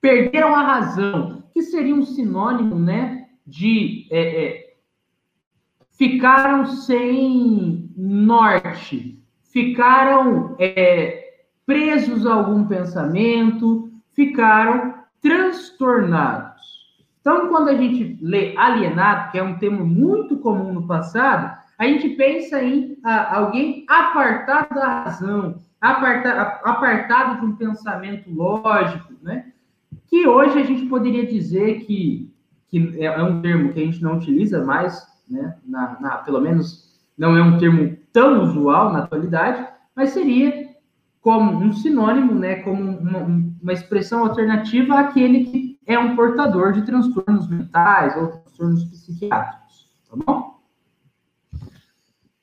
perderam 0.00 0.54
a 0.54 0.62
razão, 0.62 1.44
que 1.52 1.60
seria 1.60 1.94
um 1.94 2.02
sinônimo, 2.02 2.76
né, 2.76 3.28
de 3.46 4.08
é, 4.10 4.46
é, 4.46 4.74
ficaram 5.90 6.64
sem 6.64 7.92
norte, 7.94 9.22
ficaram 9.52 10.56
é, 10.58 11.42
presos 11.66 12.26
a 12.26 12.32
algum 12.32 12.66
pensamento, 12.66 13.90
ficaram 14.14 14.94
transtornados. 15.20 16.47
Então, 17.30 17.48
quando 17.48 17.68
a 17.68 17.74
gente 17.74 18.18
lê 18.22 18.56
alienado, 18.56 19.30
que 19.30 19.36
é 19.36 19.42
um 19.42 19.58
termo 19.58 19.84
muito 19.84 20.38
comum 20.38 20.72
no 20.72 20.86
passado, 20.86 21.58
a 21.78 21.84
gente 21.84 22.08
pensa 22.16 22.62
em 22.64 22.96
ah, 23.04 23.36
alguém 23.36 23.84
apartado 23.86 24.74
da 24.74 25.02
razão, 25.02 25.56
apartado, 25.78 27.38
de 27.38 27.44
um 27.44 27.54
pensamento 27.54 28.32
lógico, 28.34 29.12
né? 29.20 29.52
Que 30.06 30.26
hoje 30.26 30.58
a 30.58 30.64
gente 30.64 30.86
poderia 30.86 31.26
dizer 31.26 31.80
que, 31.80 32.32
que 32.66 32.96
é, 32.98 33.04
é 33.04 33.22
um 33.22 33.42
termo 33.42 33.74
que 33.74 33.82
a 33.82 33.84
gente 33.84 34.02
não 34.02 34.16
utiliza 34.16 34.64
mais, 34.64 35.06
né? 35.28 35.54
Na, 35.66 35.98
na, 36.00 36.10
pelo 36.16 36.40
menos 36.40 36.98
não 37.18 37.36
é 37.36 37.42
um 37.42 37.58
termo 37.58 37.94
tão 38.10 38.42
usual 38.42 38.90
na 38.90 39.00
atualidade, 39.00 39.68
mas 39.94 40.10
seria 40.10 40.70
como 41.20 41.62
um 41.62 41.74
sinônimo, 41.74 42.32
né? 42.32 42.62
Como 42.62 42.82
uma, 42.82 43.18
uma 43.62 43.72
expressão 43.74 44.24
alternativa 44.24 44.98
àquele 44.98 45.44
que 45.44 45.67
é 45.88 45.98
um 45.98 46.14
portador 46.14 46.72
de 46.72 46.82
transtornos 46.82 47.48
mentais 47.48 48.14
ou 48.18 48.28
transtornos 48.28 48.84
psiquiátricos, 48.84 49.88
tá 50.08 50.16
bom? 50.16 50.60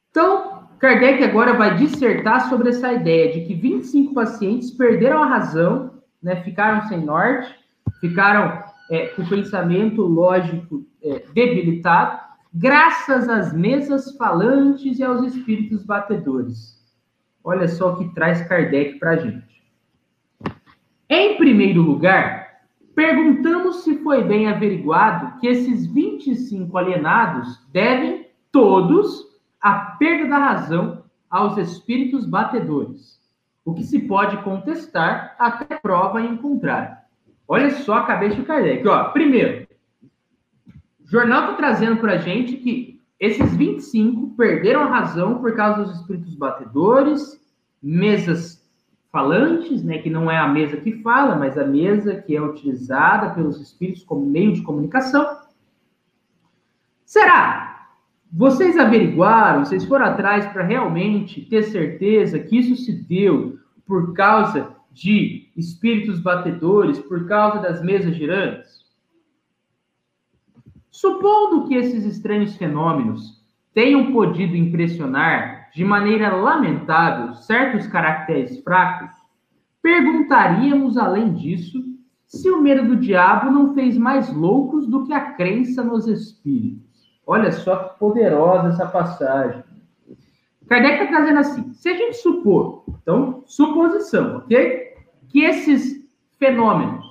Então, 0.10 0.68
Kardec 0.80 1.24
agora 1.24 1.54
vai 1.54 1.76
dissertar 1.78 2.50
sobre 2.50 2.70
essa 2.70 2.92
ideia 2.92 3.32
de 3.32 3.46
que 3.46 3.54
25 3.54 4.16
pacientes 4.16 4.72
perderam 4.72 5.22
a 5.22 5.28
razão, 5.28 6.02
né, 6.22 6.38
ficaram 6.38 6.88
sem 6.88 7.06
norte, 7.06 7.54
ficaram 8.02 8.64
é, 8.90 9.08
com 9.08 9.22
o 9.22 9.30
pensamento 9.30 10.02
lógico 10.02 10.84
é, 11.04 11.24
debilitado, 11.32 12.20
graças 12.52 13.30
às 13.30 13.54
mesas 13.54 14.16
falantes 14.18 14.98
e 14.98 15.04
aos 15.04 15.22
espíritos 15.22 15.84
batedores. 15.84 16.84
Olha 17.44 17.68
só 17.68 17.94
o 17.94 17.98
que 17.98 18.14
traz 18.16 18.42
Kardec 18.48 18.98
para 18.98 19.12
a 19.12 19.18
gente. 19.18 19.64
Em 21.08 21.38
primeiro 21.38 21.84
lugar, 21.84 22.45
Perguntamos 22.96 23.84
se 23.84 23.98
foi 23.98 24.24
bem 24.24 24.48
averiguado 24.48 25.38
que 25.40 25.48
esses 25.48 25.86
25 25.86 26.78
alienados 26.78 27.62
devem 27.72 28.30
todos 28.52 29.28
a 29.62 29.74
perda 29.74 30.30
da 30.30 30.38
razão 30.38 31.04
aos 31.30 31.58
espíritos 31.58 32.26
batedores, 32.26 33.20
o 33.66 33.74
que 33.74 33.84
se 33.84 34.00
pode 34.00 34.38
contestar 34.44 35.36
até 35.38 35.76
prova 35.78 36.22
em 36.22 36.38
contrário. 36.38 36.96
Olha 37.46 37.70
só 37.72 37.96
a 37.96 38.06
cabeça 38.06 38.38
de 38.38 38.44
Kardec. 38.44 38.88
Ó, 38.88 39.10
primeiro, 39.10 39.68
o 41.04 41.08
jornal 41.08 41.42
está 41.42 41.54
trazendo 41.56 41.98
para 41.98 42.14
a 42.14 42.18
gente 42.18 42.56
que 42.56 43.02
esses 43.20 43.54
25 43.56 44.36
perderam 44.38 44.84
a 44.84 44.90
razão 44.90 45.40
por 45.40 45.54
causa 45.54 45.84
dos 45.84 46.00
espíritos 46.00 46.34
batedores, 46.36 47.42
mesas 47.84 48.55
falantes, 49.16 49.82
né, 49.82 50.00
que 50.00 50.10
não 50.10 50.30
é 50.30 50.38
a 50.38 50.46
mesa 50.46 50.76
que 50.76 51.02
fala, 51.02 51.38
mas 51.38 51.58
a 51.58 51.66
mesa 51.66 52.18
que 52.18 52.36
é 52.36 52.42
utilizada 52.42 53.34
pelos 53.34 53.62
espíritos 53.62 54.04
como 54.04 54.26
meio 54.26 54.52
de 54.52 54.62
comunicação. 54.62 55.26
Será? 57.06 57.88
Vocês 58.30 58.78
averiguaram, 58.78 59.64
vocês 59.64 59.86
foram 59.86 60.08
atrás 60.08 60.46
para 60.48 60.64
realmente 60.64 61.40
ter 61.44 61.64
certeza 61.64 62.40
que 62.40 62.58
isso 62.58 62.76
se 62.76 62.92
deu 62.92 63.58
por 63.88 64.14
causa 64.14 64.76
de 64.92 65.50
espíritos 65.56 66.20
batedores, 66.20 67.00
por 67.00 67.26
causa 67.26 67.62
das 67.62 67.82
mesas 67.82 68.18
girantes? 68.18 68.84
Supondo 70.92 71.70
que 71.70 71.76
esses 71.76 72.04
estranhos 72.04 72.58
fenômenos 72.58 73.42
tenham 73.74 74.12
podido 74.12 74.58
impressionar 74.58 75.55
de 75.76 75.84
maneira 75.84 76.34
lamentável 76.34 77.34
certos 77.36 77.86
caracteres 77.86 78.64
fracos, 78.64 79.12
perguntaríamos, 79.82 80.98
além 80.98 81.34
disso, 81.34 81.84
se 82.26 82.50
o 82.50 82.62
medo 82.62 82.88
do 82.88 82.96
diabo 82.96 83.52
não 83.52 83.74
fez 83.74 83.98
mais 83.98 84.34
loucos 84.34 84.88
do 84.88 85.04
que 85.04 85.12
a 85.12 85.34
crença 85.34 85.84
nos 85.84 86.08
espíritos. 86.08 87.12
Olha 87.28 87.52
só 87.52 87.76
que 87.76 88.00
poderosa 88.00 88.70
essa 88.70 88.86
passagem. 88.86 89.64
Kardec 90.66 91.04
está 91.04 91.08
trazendo 91.08 91.40
assim: 91.40 91.74
se 91.74 91.90
a 91.90 91.94
gente 91.94 92.18
supor, 92.18 92.86
então, 92.88 93.44
suposição, 93.46 94.38
ok? 94.38 94.94
Que 95.28 95.42
esses 95.42 96.08
fenômenos, 96.40 97.06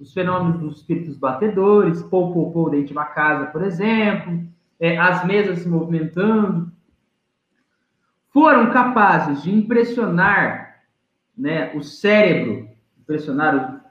os 0.00 0.14
fenômenos 0.14 0.60
dos 0.60 0.76
espíritos 0.78 1.18
batedores, 1.18 2.02
pou, 2.04 2.32
pou, 2.32 2.50
pou 2.52 2.70
dentro 2.70 2.86
de 2.86 2.92
uma 2.92 3.04
casa, 3.04 3.46
por 3.46 3.62
exemplo, 3.62 4.40
é, 4.80 4.96
as 4.96 5.26
mesas 5.26 5.58
se 5.58 5.68
movimentando, 5.68 6.71
foram 8.32 8.70
capazes 8.70 9.42
de 9.42 9.52
impressionar 9.52 10.82
né, 11.36 11.72
o 11.74 11.82
cérebro, 11.82 12.68
impressionar 13.00 13.82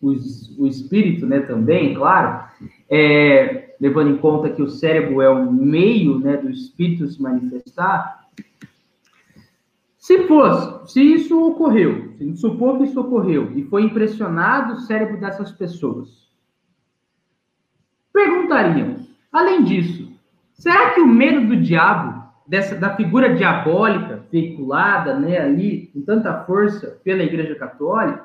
o, 0.00 0.08
o, 0.08 0.16
o 0.58 0.66
espírito 0.66 1.26
né, 1.26 1.40
também, 1.40 1.94
claro, 1.94 2.48
é, 2.88 3.74
levando 3.80 4.10
em 4.10 4.18
conta 4.18 4.50
que 4.50 4.62
o 4.62 4.68
cérebro 4.68 5.20
é 5.20 5.28
o 5.28 5.52
meio 5.52 6.18
né, 6.18 6.36
do 6.36 6.50
espírito 6.50 7.08
se 7.08 7.20
manifestar, 7.20 8.28
se 9.96 10.26
fosse, 10.26 10.92
se 10.92 11.02
isso 11.02 11.40
ocorreu, 11.46 12.14
se 12.16 12.36
supor 12.36 12.78
que 12.78 12.84
isso 12.84 12.98
ocorreu 13.00 13.52
e 13.56 13.62
foi 13.64 13.82
impressionado 13.82 14.74
o 14.74 14.80
cérebro 14.80 15.20
dessas 15.20 15.52
pessoas, 15.52 16.28
perguntaríamos, 18.12 19.08
além 19.30 19.62
disso, 19.62 20.10
será 20.54 20.94
que 20.94 21.00
o 21.00 21.06
medo 21.06 21.46
do 21.46 21.56
diabo, 21.60 22.19
dessa, 22.50 22.74
da 22.74 22.96
figura 22.96 23.32
diabólica 23.32 24.24
veiculada 24.28 25.16
né, 25.16 25.38
ali 25.38 25.86
com 25.94 26.02
tanta 26.02 26.42
força 26.42 26.98
pela 27.04 27.22
Igreja 27.22 27.54
Católica, 27.54 28.24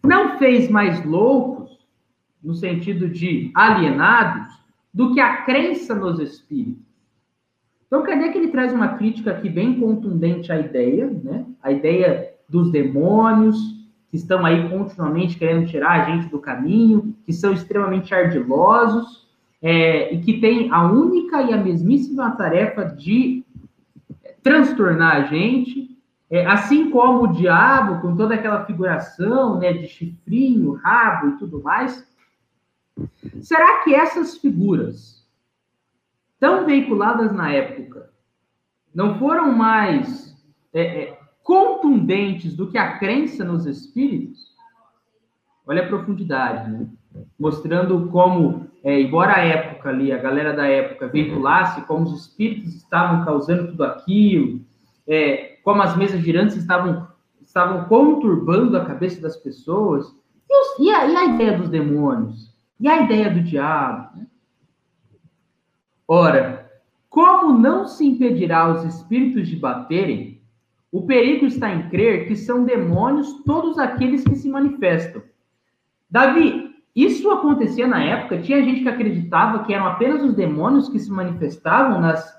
não 0.00 0.38
fez 0.38 0.70
mais 0.70 1.04
loucos, 1.04 1.76
no 2.40 2.54
sentido 2.54 3.08
de 3.08 3.50
alienados, 3.52 4.46
do 4.94 5.12
que 5.12 5.18
a 5.18 5.38
crença 5.42 5.92
nos 5.92 6.20
espíritos. 6.20 6.84
Então, 7.88 8.04
Kardec 8.04 8.38
ele 8.38 8.48
traz 8.48 8.72
uma 8.72 8.96
crítica 8.96 9.32
aqui 9.32 9.48
bem 9.48 9.80
contundente 9.80 10.52
à 10.52 10.60
ideia, 10.60 11.10
né? 11.22 11.44
A 11.62 11.72
ideia 11.72 12.34
dos 12.48 12.70
demônios 12.70 13.56
que 14.08 14.16
estão 14.16 14.46
aí 14.46 14.68
continuamente 14.68 15.36
querendo 15.36 15.66
tirar 15.66 16.02
a 16.02 16.10
gente 16.10 16.28
do 16.28 16.38
caminho, 16.38 17.14
que 17.24 17.32
são 17.32 17.52
extremamente 17.52 18.14
ardilosos 18.14 19.21
é, 19.62 20.12
e 20.12 20.20
que 20.20 20.40
têm 20.40 20.70
a 20.70 20.84
única 20.90 21.42
e 21.42 21.52
a 21.52 21.56
mesmíssima 21.56 22.32
tarefa 22.32 22.84
de 22.84 23.44
transtornar 24.42 25.16
a 25.16 25.22
gente, 25.22 25.96
é, 26.28 26.44
assim 26.46 26.90
como 26.90 27.22
o 27.22 27.32
diabo, 27.32 28.00
com 28.00 28.16
toda 28.16 28.34
aquela 28.34 28.64
figuração 28.64 29.58
né, 29.58 29.72
de 29.72 29.86
chifrinho, 29.86 30.72
rabo 30.72 31.28
e 31.28 31.38
tudo 31.38 31.62
mais, 31.62 32.04
Será 33.40 33.82
que 33.82 33.94
essas 33.94 34.36
figuras, 34.36 35.26
tão 36.38 36.66
veiculadas 36.66 37.32
na 37.32 37.50
época, 37.50 38.10
não 38.94 39.18
foram 39.18 39.52
mais 39.52 40.36
é, 40.72 40.82
é, 40.82 41.20
contundentes 41.42 42.54
do 42.54 42.70
que 42.70 42.78
a 42.78 42.98
crença 42.98 43.44
nos 43.44 43.66
espíritos? 43.66 44.52
Olha 45.66 45.84
a 45.84 45.88
profundidade, 45.88 46.70
né? 46.70 46.86
Mostrando 47.38 48.08
como, 48.08 48.70
é, 48.84 49.00
embora 49.00 49.36
a 49.36 49.44
época 49.44 49.88
ali, 49.88 50.12
a 50.12 50.18
galera 50.18 50.52
da 50.52 50.66
época 50.66 51.08
veiculasse 51.08 51.82
como 51.82 52.04
os 52.04 52.26
espíritos 52.26 52.74
estavam 52.74 53.24
causando 53.24 53.68
tudo 53.68 53.84
aquilo, 53.84 54.60
é, 55.06 55.58
como 55.62 55.82
as 55.82 55.96
mesas 55.96 56.20
girantes 56.20 56.56
estavam, 56.56 57.06
estavam 57.40 57.84
conturbando 57.84 58.76
a 58.76 58.84
cabeça 58.84 59.20
das 59.20 59.36
pessoas, 59.36 60.12
e, 60.50 60.54
os, 60.54 60.78
e, 60.80 60.90
a, 60.90 61.06
e 61.06 61.16
a 61.16 61.24
ideia 61.26 61.56
dos 61.56 61.68
demônios? 61.68 62.52
E 62.80 62.88
a 62.88 63.02
ideia 63.02 63.30
do 63.30 63.42
diabo? 63.42 64.18
Né? 64.18 64.26
Ora, 66.08 66.70
como 67.08 67.56
não 67.56 67.86
se 67.86 68.04
impedirá 68.04 68.68
os 68.68 68.84
espíritos 68.84 69.46
de 69.46 69.56
baterem, 69.56 70.42
o 70.90 71.06
perigo 71.06 71.46
está 71.46 71.72
em 71.72 71.88
crer 71.88 72.26
que 72.26 72.34
são 72.34 72.64
demônios 72.64 73.42
todos 73.44 73.78
aqueles 73.78 74.24
que 74.24 74.34
se 74.34 74.48
manifestam. 74.48 75.22
Davi, 76.10 76.71
isso 76.94 77.30
acontecia 77.30 77.86
na 77.86 78.02
época? 78.02 78.42
Tinha 78.42 78.62
gente 78.62 78.82
que 78.82 78.88
acreditava 78.88 79.64
que 79.64 79.72
eram 79.72 79.86
apenas 79.86 80.22
os 80.22 80.34
demônios 80.34 80.88
que 80.88 80.98
se 80.98 81.10
manifestavam 81.10 82.00
nas, 82.00 82.38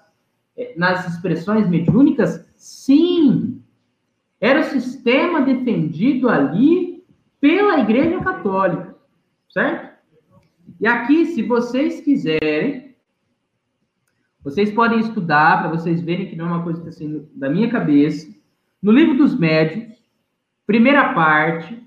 eh, 0.56 0.74
nas 0.78 1.08
expressões 1.08 1.68
mediúnicas? 1.68 2.48
Sim! 2.56 3.62
Era 4.40 4.60
o 4.60 4.64
sistema 4.64 5.42
defendido 5.42 6.30
ali 6.30 7.04
pela 7.42 7.80
Igreja 7.80 8.20
Católica, 8.22 8.96
certo? 9.50 9.94
E 10.80 10.86
aqui, 10.86 11.26
se 11.28 11.42
vocês 11.44 12.02
quiserem, 12.02 12.96
vocês 14.44 14.72
podem 14.72 15.00
estudar 15.00 15.62
para 15.62 15.70
vocês 15.70 16.02
verem 16.02 16.28
que 16.28 16.36
não 16.36 16.46
é 16.46 16.50
uma 16.50 16.64
coisa 16.64 16.82
que 16.82 16.90
está 16.90 17.00
saindo 17.00 17.28
da 17.34 17.50
minha 17.50 17.70
cabeça. 17.70 18.28
No 18.82 18.92
livro 18.92 19.18
dos 19.18 19.38
médios, 19.38 19.98
primeira 20.68 21.14
parte, 21.14 21.83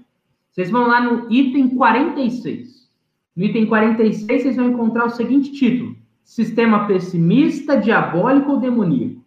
vocês 0.56 0.70
vão 0.70 0.86
lá 0.86 1.02
no 1.02 1.30
item 1.30 1.76
46. 1.76 2.88
No 3.36 3.44
item 3.44 3.66
46, 3.66 4.42
vocês 4.42 4.56
vão 4.56 4.70
encontrar 4.70 5.04
o 5.04 5.10
seguinte 5.10 5.52
título: 5.52 5.94
Sistema 6.24 6.86
pessimista, 6.86 7.78
diabólico 7.78 8.52
ou 8.52 8.58
demoníaco? 8.58 9.22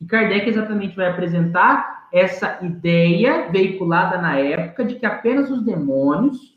E 0.00 0.04
Kardec 0.04 0.48
exatamente 0.48 0.94
vai 0.94 1.08
apresentar 1.10 2.06
essa 2.12 2.60
ideia 2.64 3.50
veiculada 3.50 4.18
na 4.18 4.36
época 4.36 4.84
de 4.84 4.94
que 4.94 5.04
apenas 5.04 5.50
os 5.50 5.64
demônios, 5.64 6.56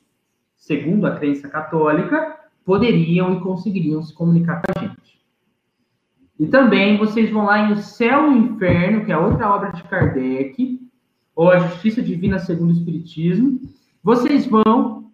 segundo 0.56 1.08
a 1.08 1.16
crença 1.16 1.50
católica, 1.50 2.38
poderiam 2.64 3.34
e 3.34 3.40
conseguiriam 3.40 4.04
se 4.04 4.14
comunicar 4.14 4.62
com 4.62 4.72
a 4.78 4.82
gente. 4.84 5.20
E 6.40 6.46
também 6.46 6.96
vocês 6.96 7.32
vão 7.32 7.46
lá 7.46 7.58
em 7.58 7.74
O 7.74 7.78
Céu 7.78 8.32
e 8.32 8.36
o 8.36 8.38
Inferno, 8.38 9.04
que 9.04 9.12
é 9.12 9.18
outra 9.18 9.50
obra 9.50 9.72
de 9.72 9.82
Kardec, 9.82 10.80
ou 11.36 11.50
A 11.50 11.58
Justiça 11.58 12.04
Divina 12.04 12.38
segundo 12.38 12.70
o 12.70 12.74
Espiritismo. 12.74 13.60
Vocês 14.04 14.48
vão 14.48 15.12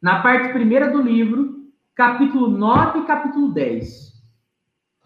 na 0.00 0.20
parte 0.22 0.52
primeira 0.52 0.90
do 0.90 1.00
livro, 1.00 1.68
capítulo 1.94 2.48
9 2.48 2.98
e 2.98 3.04
capítulo 3.04 3.52
10. 3.52 4.20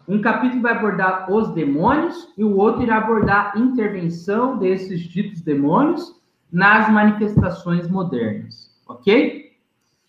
Um 0.07 0.19
capítulo 0.19 0.63
vai 0.63 0.75
abordar 0.75 1.31
os 1.31 1.53
demônios 1.53 2.33
e 2.35 2.43
o 2.43 2.57
outro 2.57 2.81
irá 2.81 2.97
abordar 2.97 3.51
a 3.53 3.59
intervenção 3.59 4.57
desses 4.57 5.01
ditos 5.01 5.41
demônios 5.41 6.19
nas 6.51 6.91
manifestações 6.91 7.87
modernas, 7.87 8.75
ok? 8.87 9.55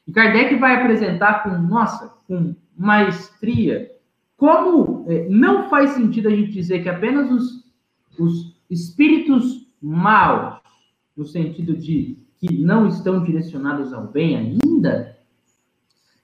E 0.07 0.13
Kardec 0.13 0.57
vai 0.57 0.77
apresentar 0.77 1.43
com, 1.43 1.59
nossa, 1.59 2.17
com 2.27 2.57
maestria, 2.75 3.93
como 4.35 5.05
é, 5.09 5.29
não 5.29 5.69
faz 5.69 5.91
sentido 5.91 6.29
a 6.29 6.35
gente 6.35 6.53
dizer 6.53 6.83
que 6.83 6.89
apenas 6.89 7.31
os, 7.31 7.71
os 8.19 8.57
espíritos 8.71 9.69
maus, 9.83 10.59
no 11.15 11.27
sentido 11.27 11.77
de 11.77 12.27
que 12.39 12.63
não 12.63 12.87
estão 12.87 13.23
direcionados 13.23 13.93
ao 13.93 14.07
bem 14.07 14.59
ainda, 14.65 15.17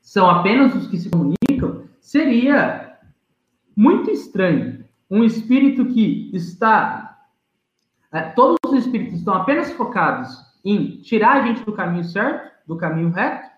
são 0.01 0.29
apenas 0.29 0.75
os 0.75 0.87
que 0.87 0.99
se 0.99 1.11
comunicam, 1.11 1.85
seria 2.01 2.99
muito 3.77 4.11
estranho. 4.11 4.85
Um 5.11 5.25
espírito 5.25 5.87
que 5.87 6.31
está. 6.33 7.27
É, 8.13 8.23
todos 8.31 8.59
os 8.67 8.85
espíritos 8.85 9.19
estão 9.19 9.35
apenas 9.35 9.73
focados 9.73 10.39
em 10.65 10.99
tirar 10.99 11.43
a 11.43 11.47
gente 11.47 11.65
do 11.65 11.73
caminho 11.73 12.05
certo, 12.05 12.51
do 12.67 12.77
caminho 12.77 13.11
reto, 13.11 13.51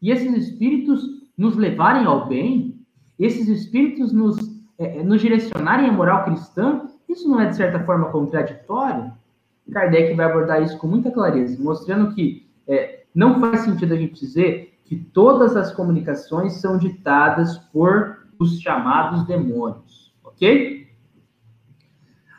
e 0.00 0.10
esses 0.10 0.32
espíritos 0.36 1.02
nos 1.36 1.56
levarem 1.56 2.04
ao 2.06 2.26
bem, 2.26 2.78
esses 3.18 3.48
espíritos 3.48 4.12
nos, 4.12 4.36
é, 4.78 4.98
é, 4.98 5.02
nos 5.02 5.20
direcionarem 5.20 5.88
à 5.88 5.92
moral 5.92 6.24
cristã, 6.24 6.82
isso 7.08 7.22
Isso 7.26 7.28
não 7.28 7.40
é, 7.40 7.48
de 7.48 7.56
certa 7.56 7.82
forma, 7.84 8.10
contraditório? 8.10 9.12
Kardec 9.72 10.14
vai 10.14 10.26
abordar 10.26 10.62
isso 10.62 10.78
com 10.78 10.86
muita 10.86 11.10
clareza, 11.10 11.62
mostrando 11.62 12.14
que 12.14 12.48
é, 12.68 13.04
não 13.14 13.40
faz 13.40 13.60
sentido 13.60 13.94
a 13.94 13.96
gente 13.96 14.20
dizer 14.20 14.78
que 14.84 14.96
todas 14.96 15.56
as 15.56 15.72
comunicações 15.72 16.54
são 16.54 16.78
ditadas 16.78 17.58
por 17.72 18.26
os 18.38 18.60
chamados 18.60 19.26
demônios, 19.26 20.14
ok? 20.22 20.88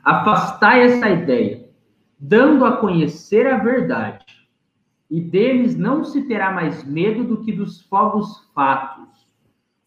Afastai 0.04 0.84
essa 0.84 1.10
ideia, 1.10 1.70
dando 2.18 2.64
a 2.64 2.78
conhecer 2.78 3.46
a 3.48 3.58
verdade, 3.58 4.26
e 5.10 5.20
deles 5.22 5.76
não 5.78 6.04
se 6.04 6.28
terá 6.28 6.52
mais 6.52 6.84
medo 6.84 7.24
do 7.24 7.42
que 7.42 7.52
dos 7.52 7.82
fogos 7.84 8.50
fatos. 8.54 9.28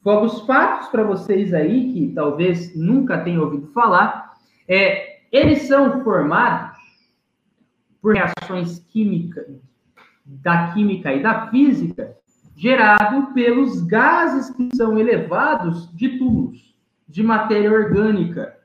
Fogos 0.02 0.40
fatos, 0.42 0.88
para 0.88 1.04
vocês 1.04 1.52
aí 1.52 1.92
que 1.92 2.12
talvez 2.14 2.74
nunca 2.74 3.22
tenham 3.22 3.44
ouvido 3.44 3.68
falar, 3.68 4.32
é, 4.66 5.20
eles 5.30 5.62
são 5.62 6.02
formados 6.02 6.69
por 8.00 8.14
reações 8.14 8.78
químicas, 8.88 9.46
da 10.24 10.72
química 10.72 11.12
e 11.12 11.22
da 11.22 11.48
física, 11.48 12.16
gerado 12.56 13.32
pelos 13.32 13.80
gases 13.82 14.54
que 14.54 14.68
são 14.76 14.98
elevados 14.98 15.90
de 15.94 16.18
túmulos, 16.18 16.74
de 17.08 17.22
matéria 17.22 17.72
orgânica, 17.72 18.56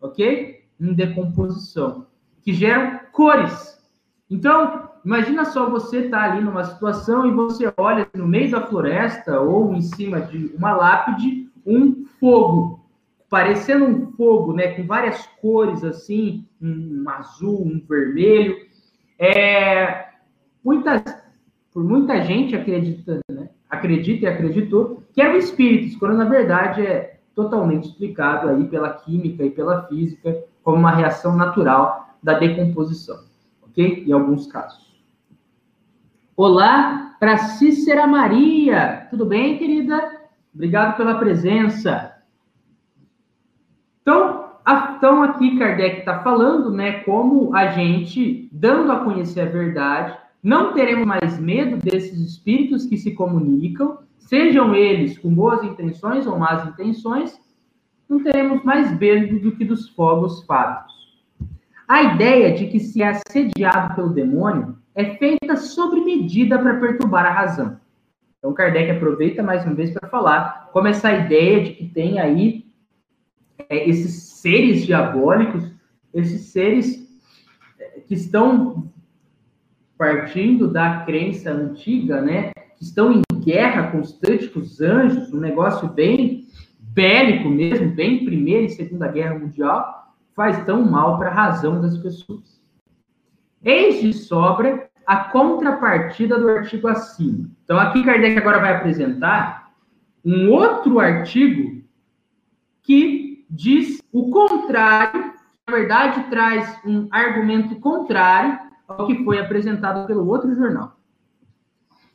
ok? 0.00 0.64
Em 0.80 0.92
decomposição, 0.92 2.06
que 2.42 2.52
geram 2.52 3.00
cores. 3.12 3.78
Então, 4.28 4.90
imagina 5.04 5.44
só 5.44 5.68
você 5.68 6.04
estar 6.04 6.18
tá 6.18 6.32
ali 6.32 6.44
numa 6.44 6.64
situação 6.64 7.26
e 7.26 7.30
você 7.30 7.72
olha 7.76 8.08
no 8.14 8.26
meio 8.26 8.50
da 8.50 8.66
floresta 8.66 9.40
ou 9.40 9.74
em 9.74 9.80
cima 9.80 10.20
de 10.20 10.52
uma 10.56 10.72
lápide 10.72 11.50
um 11.66 12.04
fogo, 12.18 12.79
parecendo 13.30 13.84
um 13.86 14.10
fogo, 14.12 14.52
né, 14.52 14.74
com 14.74 14.84
várias 14.84 15.24
cores 15.40 15.84
assim, 15.84 16.44
um 16.60 17.04
azul, 17.08 17.64
um 17.64 17.80
vermelho. 17.88 18.56
É, 19.16 20.08
muitas, 20.64 21.00
por 21.72 21.84
muita 21.84 22.22
gente 22.24 22.56
acredita, 22.56 23.20
né, 23.30 23.48
acredita 23.70 24.24
e 24.24 24.28
acreditou 24.28 25.04
que 25.12 25.22
eram 25.22 25.36
espíritos, 25.36 25.96
quando 25.96 26.16
na 26.16 26.24
verdade 26.24 26.84
é 26.84 27.20
totalmente 27.32 27.88
explicado 27.88 28.48
aí 28.48 28.64
pela 28.64 28.92
química 28.94 29.44
e 29.44 29.50
pela 29.50 29.84
física 29.84 30.44
como 30.64 30.78
uma 30.78 30.90
reação 30.90 31.36
natural 31.36 32.16
da 32.20 32.34
decomposição, 32.34 33.24
ok? 33.62 34.04
Em 34.06 34.12
alguns 34.12 34.48
casos. 34.48 34.90
Olá 36.36 37.16
para 37.20 37.38
Cícera 37.38 38.06
Maria, 38.06 39.06
tudo 39.08 39.24
bem, 39.24 39.56
querida? 39.56 40.20
Obrigado 40.52 40.96
pela 40.96 41.18
presença. 41.18 42.09
Então, 45.00 45.22
aqui 45.22 45.56
Kardec 45.58 46.00
está 46.00 46.22
falando, 46.22 46.70
né, 46.70 47.00
como 47.04 47.56
a 47.56 47.68
gente, 47.68 48.50
dando 48.52 48.92
a 48.92 49.02
conhecer 49.02 49.40
a 49.40 49.46
verdade, 49.46 50.14
não 50.42 50.74
teremos 50.74 51.06
mais 51.06 51.40
medo 51.40 51.78
desses 51.78 52.20
espíritos 52.20 52.84
que 52.84 52.98
se 52.98 53.12
comunicam, 53.12 54.00
sejam 54.18 54.74
eles 54.74 55.16
com 55.16 55.34
boas 55.34 55.64
intenções 55.64 56.26
ou 56.26 56.38
más 56.38 56.68
intenções, 56.68 57.40
não 58.06 58.22
teremos 58.22 58.62
mais 58.62 58.94
medo 58.98 59.40
do 59.40 59.56
que 59.56 59.64
dos 59.64 59.88
fogos 59.88 60.44
fatos. 60.44 60.92
A 61.88 62.02
ideia 62.02 62.52
de 62.54 62.66
que 62.66 62.78
se 62.78 63.02
é 63.02 63.08
assediado 63.08 63.94
pelo 63.94 64.10
demônio 64.10 64.76
é 64.94 65.16
feita 65.16 65.56
sob 65.56 65.98
medida 65.98 66.58
para 66.58 66.78
perturbar 66.78 67.24
a 67.24 67.32
razão. 67.32 67.80
Então, 68.38 68.52
Kardec 68.52 68.90
aproveita 68.90 69.42
mais 69.42 69.64
uma 69.64 69.74
vez 69.74 69.92
para 69.92 70.10
falar 70.10 70.68
como 70.74 70.88
essa 70.88 71.10
ideia 71.10 71.64
de 71.64 71.70
que 71.70 71.88
tem 71.88 72.20
aí 72.20 72.66
é, 73.66 73.88
esses 73.88 74.29
seres 74.40 74.86
diabólicos, 74.86 75.70
esses 76.14 76.46
seres 76.46 77.06
é, 77.78 78.00
que 78.00 78.14
estão 78.14 78.90
partindo 79.98 80.68
da 80.68 81.04
crença 81.04 81.50
antiga, 81.50 82.22
né, 82.22 82.52
que 82.76 82.84
estão 82.84 83.12
em 83.12 83.22
guerra 83.40 83.90
constante 83.90 84.48
com 84.48 84.60
os 84.60 84.80
anjos, 84.80 85.32
um 85.32 85.40
negócio 85.40 85.88
bem 85.88 86.46
bélico 86.78 87.48
mesmo, 87.48 87.90
bem 87.90 88.24
Primeira 88.24 88.64
e 88.64 88.70
Segunda 88.70 89.08
Guerra 89.08 89.38
Mundial, 89.38 90.14
faz 90.34 90.64
tão 90.64 90.90
mal 90.90 91.18
para 91.18 91.30
a 91.30 91.34
razão 91.34 91.80
das 91.80 91.98
pessoas. 91.98 92.60
Eis 93.62 94.00
de 94.00 94.12
sobra 94.14 94.88
a 95.06 95.24
contrapartida 95.24 96.38
do 96.38 96.48
artigo 96.48 96.88
acima. 96.88 97.50
Então, 97.64 97.78
aqui 97.78 98.02
Kardec 98.02 98.38
agora 98.38 98.60
vai 98.60 98.74
apresentar 98.74 99.70
um 100.24 100.50
outro 100.50 100.98
artigo 100.98 101.82
que 102.82 103.44
diz 103.50 103.99
o 104.12 104.30
contrário, 104.30 105.32
na 105.66 105.74
verdade, 105.74 106.24
traz 106.30 106.78
um 106.84 107.08
argumento 107.10 107.76
contrário 107.76 108.58
ao 108.88 109.06
que 109.06 109.24
foi 109.24 109.38
apresentado 109.38 110.06
pelo 110.06 110.26
outro 110.26 110.54
jornal. 110.54 110.96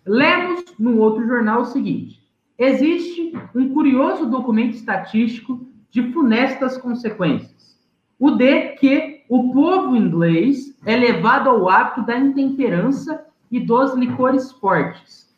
Lemos 0.05 0.63
no 0.77 0.99
outro 0.99 1.25
jornal 1.25 1.61
o 1.61 1.65
seguinte: 1.65 2.21
existe 2.57 3.33
um 3.55 3.73
curioso 3.73 4.25
documento 4.25 4.75
estatístico 4.75 5.65
de 5.89 6.11
funestas 6.11 6.77
consequências. 6.77 7.79
O 8.19 8.31
de 8.31 8.73
que 8.75 9.23
o 9.29 9.51
povo 9.53 9.95
inglês 9.95 10.77
é 10.85 10.95
levado 10.95 11.49
ao 11.49 11.69
hábito 11.69 12.05
da 12.05 12.17
intemperança 12.17 13.25
e 13.49 13.59
dos 13.59 13.93
licores 13.95 14.51
fortes. 14.51 15.33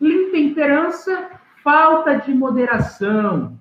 Intemperança, 0.00 1.30
falta 1.62 2.16
de 2.16 2.34
moderação, 2.34 3.58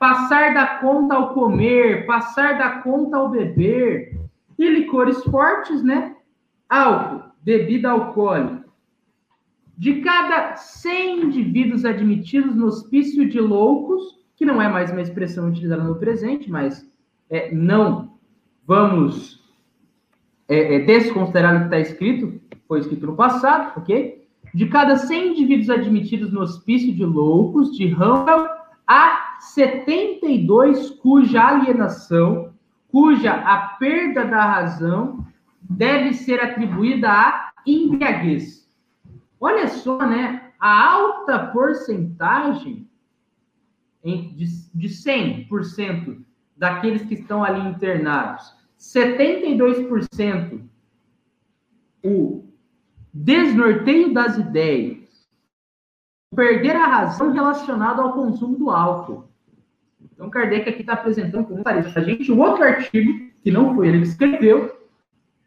passar 0.00 0.54
da 0.54 0.66
conta 0.78 1.14
ao 1.14 1.34
comer, 1.34 2.06
passar 2.06 2.56
da 2.56 2.80
conta 2.80 3.18
ao 3.18 3.28
beber, 3.28 4.18
e 4.58 4.68
licores 4.68 5.22
fortes, 5.24 5.82
né? 5.82 6.16
Álcool, 6.68 7.30
bebida 7.42 7.90
alcoólica. 7.90 8.64
De 9.76 10.00
cada 10.00 10.56
100 10.56 11.24
indivíduos 11.24 11.84
admitidos 11.84 12.56
no 12.56 12.66
hospício 12.66 13.28
de 13.28 13.38
loucos, 13.38 14.18
que 14.36 14.46
não 14.46 14.60
é 14.60 14.68
mais 14.68 14.90
uma 14.90 15.02
expressão 15.02 15.48
utilizada 15.48 15.84
no 15.84 15.96
presente, 15.96 16.50
mas 16.50 16.90
é, 17.28 17.54
não 17.54 18.14
vamos 18.66 19.42
é, 20.48 20.76
é, 20.76 20.78
desconsiderar 20.80 21.56
o 21.56 21.58
que 21.58 21.64
está 21.66 21.78
escrito, 21.78 22.40
foi 22.66 22.80
escrito 22.80 23.06
no 23.06 23.16
passado, 23.16 23.78
ok? 23.78 24.26
De 24.54 24.66
cada 24.66 24.96
100 24.96 25.32
indivíduos 25.32 25.68
admitidos 25.68 26.32
no 26.32 26.40
hospício 26.40 26.92
de 26.94 27.04
loucos 27.04 27.76
de 27.76 27.86
Rambam, 27.86 28.48
há 28.86 29.19
72 29.40 30.90
cuja 30.90 31.42
alienação 31.42 32.52
cuja 32.88 33.32
a 33.32 33.58
perda 33.78 34.24
da 34.24 34.44
razão 34.44 35.26
deve 35.60 36.12
ser 36.14 36.40
atribuída 36.40 37.08
à 37.08 37.52
embriaguez. 37.66 38.68
Olha 39.40 39.68
só, 39.68 40.06
né? 40.06 40.52
A 40.58 40.92
alta 40.92 41.46
porcentagem 41.46 42.88
de, 44.04 44.46
de 44.74 44.88
100% 44.88 46.22
daqueles 46.56 47.02
que 47.02 47.14
estão 47.14 47.42
ali 47.42 47.66
internados, 47.68 48.54
72% 48.78 50.62
o 52.02 52.44
desnorteio 53.12 54.12
das 54.12 54.38
ideias, 54.38 54.99
perder 56.34 56.76
a 56.76 56.86
razão 56.86 57.32
relacionada 57.32 58.02
ao 58.02 58.12
consumo 58.12 58.56
do 58.56 58.70
álcool. 58.70 59.24
Então, 60.12 60.30
Kardec 60.30 60.68
aqui 60.68 60.80
está 60.80 60.92
apresentando 60.92 61.62
para 61.62 61.78
a 61.78 62.00
gente 62.02 62.30
um 62.30 62.40
outro 62.40 62.62
artigo, 62.62 63.30
que 63.42 63.50
não 63.50 63.74
foi 63.74 63.88
ele 63.88 64.02
que 64.02 64.08
escreveu, 64.08 64.78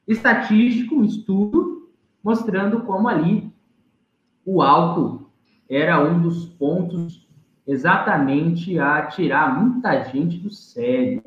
estatístico, 0.07 0.95
um 0.95 1.05
estudo, 1.05 1.89
mostrando 2.23 2.81
como 2.81 3.07
ali 3.07 3.51
o 4.45 4.61
álcool 4.61 5.29
era 5.69 6.03
um 6.03 6.21
dos 6.21 6.45
pontos 6.45 7.27
exatamente 7.65 8.77
a 8.77 9.07
tirar 9.07 9.61
muita 9.61 10.03
gente 10.03 10.37
do 10.37 10.49
sério. 10.49 11.23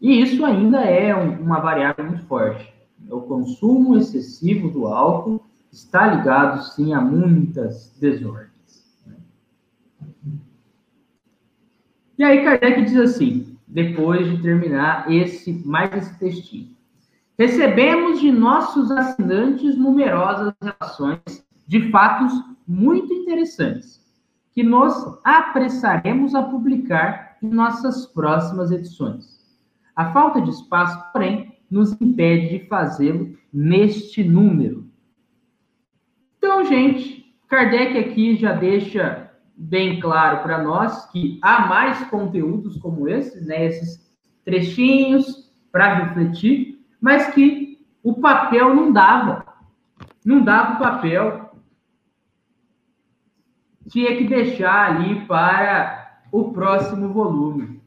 E 0.00 0.20
isso 0.20 0.44
ainda 0.44 0.80
é 0.82 1.14
uma 1.14 1.60
variável 1.60 2.04
muito 2.04 2.24
forte. 2.26 2.72
O 3.10 3.20
consumo 3.22 3.96
excessivo 3.96 4.70
do 4.70 4.86
álcool 4.86 5.42
está 5.76 6.06
ligado, 6.06 6.62
sim, 6.62 6.94
a 6.94 7.00
muitas 7.00 7.94
desordens. 8.00 8.50
E 12.18 12.24
aí 12.24 12.42
Kardec 12.42 12.82
diz 12.82 12.96
assim, 12.96 13.58
depois 13.68 14.26
de 14.26 14.42
terminar 14.42 15.12
esse 15.12 15.52
mais 15.66 15.94
esse 15.94 16.18
textinho. 16.18 16.74
Recebemos 17.38 18.20
de 18.20 18.32
nossos 18.32 18.90
assinantes 18.90 19.76
numerosas 19.76 20.54
relações 20.62 21.20
de 21.66 21.90
fatos 21.90 22.32
muito 22.66 23.12
interessantes, 23.12 24.02
que 24.52 24.62
nos 24.62 24.94
apressaremos 25.22 26.34
a 26.34 26.42
publicar 26.42 27.36
em 27.42 27.50
nossas 27.50 28.06
próximas 28.06 28.70
edições. 28.70 29.44
A 29.94 30.10
falta 30.12 30.40
de 30.40 30.48
espaço, 30.48 30.98
porém, 31.12 31.54
nos 31.70 31.92
impede 32.00 32.58
de 32.58 32.66
fazê-lo 32.66 33.36
neste 33.52 34.24
número. 34.24 34.85
Então, 36.46 36.64
gente, 36.64 37.36
Kardec 37.48 37.98
aqui 37.98 38.36
já 38.36 38.52
deixa 38.52 39.32
bem 39.56 39.98
claro 39.98 40.44
para 40.44 40.62
nós 40.62 41.04
que 41.10 41.40
há 41.42 41.66
mais 41.66 42.04
conteúdos 42.04 42.78
como 42.78 43.08
esses, 43.08 43.44
né, 43.44 43.66
esses 43.66 44.16
trechinhos 44.44 45.52
para 45.72 45.94
refletir, 45.94 46.86
mas 47.00 47.34
que 47.34 47.84
o 48.00 48.20
papel 48.20 48.72
não 48.76 48.92
dava. 48.92 49.44
Não 50.24 50.40
dava 50.40 50.74
o 50.74 50.78
papel. 50.78 51.50
Tinha 53.90 54.16
que 54.16 54.28
deixar 54.28 54.94
ali 54.94 55.26
para 55.26 56.22
o 56.30 56.52
próximo 56.52 57.12
volume. 57.12 57.82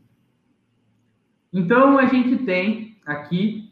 Então, 1.53 1.97
a 1.97 2.07
gente 2.07 2.43
tem 2.43 2.97
aqui 3.05 3.71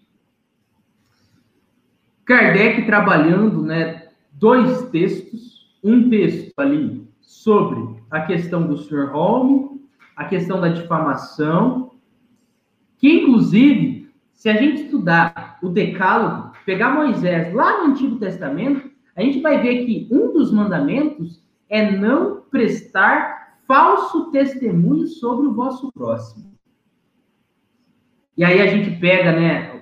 Kardec 2.24 2.86
trabalhando 2.86 3.62
né, 3.62 4.07
dois 4.38 4.90
textos. 4.90 5.68
Um 5.84 6.10
texto 6.10 6.54
ali 6.58 7.08
sobre 7.22 8.02
a 8.10 8.22
questão 8.22 8.68
do 8.68 8.78
Sr. 8.78 9.12
Holmes, 9.12 9.80
a 10.16 10.26
questão 10.26 10.60
da 10.60 10.70
difamação, 10.70 11.92
que 12.98 13.22
inclusive, 13.22 14.12
se 14.34 14.50
a 14.50 14.54
gente 14.54 14.84
estudar 14.84 15.60
o 15.62 15.70
Decálogo, 15.70 16.52
pegar 16.66 16.90
Moisés 16.90 17.54
lá 17.54 17.80
no 17.84 17.92
Antigo 17.92 18.18
Testamento, 18.18 18.90
a 19.16 19.22
gente 19.22 19.40
vai 19.40 19.62
ver 19.62 19.86
que 19.86 20.08
um 20.12 20.34
dos 20.34 20.52
mandamentos 20.52 21.42
é 21.70 21.92
não 21.92 22.42
prestar 22.50 23.58
falso 23.68 24.32
testemunho 24.32 25.08
sobre 25.08 25.48
o 25.48 25.54
vosso 25.54 25.92
próximo. 25.92 26.54
E 28.36 28.44
aí 28.44 28.62
a 28.62 28.68
gente 28.68 29.00
pega, 29.00 29.32
né, 29.32 29.82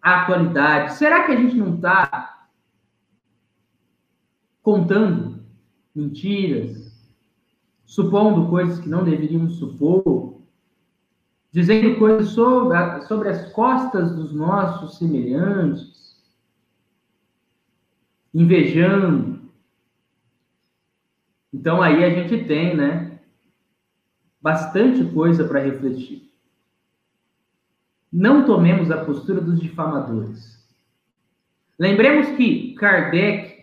a 0.00 0.22
atualidade. 0.22 0.94
Será 0.94 1.24
que 1.24 1.32
a 1.32 1.36
gente 1.36 1.56
não 1.56 1.74
está 1.74 2.35
contando 4.66 5.44
mentiras, 5.94 6.92
supondo 7.84 8.50
coisas 8.50 8.80
que 8.80 8.88
não 8.88 9.04
deveríamos 9.04 9.58
supor, 9.60 10.40
dizendo 11.52 11.96
coisas 12.00 12.30
sobre, 12.30 13.02
sobre 13.02 13.28
as 13.28 13.52
costas 13.52 14.16
dos 14.16 14.34
nossos 14.34 14.98
semelhantes, 14.98 16.20
invejando? 18.34 19.40
Então 21.52 21.80
aí 21.80 22.02
a 22.02 22.10
gente 22.10 22.44
tem, 22.44 22.76
né, 22.76 23.20
bastante 24.42 25.04
coisa 25.12 25.44
para 25.44 25.62
refletir. 25.62 26.28
Não 28.12 28.44
tomemos 28.44 28.90
a 28.90 29.04
postura 29.04 29.40
dos 29.40 29.60
difamadores. 29.60 30.60
Lembremos 31.78 32.36
que 32.36 32.74
Kardec, 32.74 33.55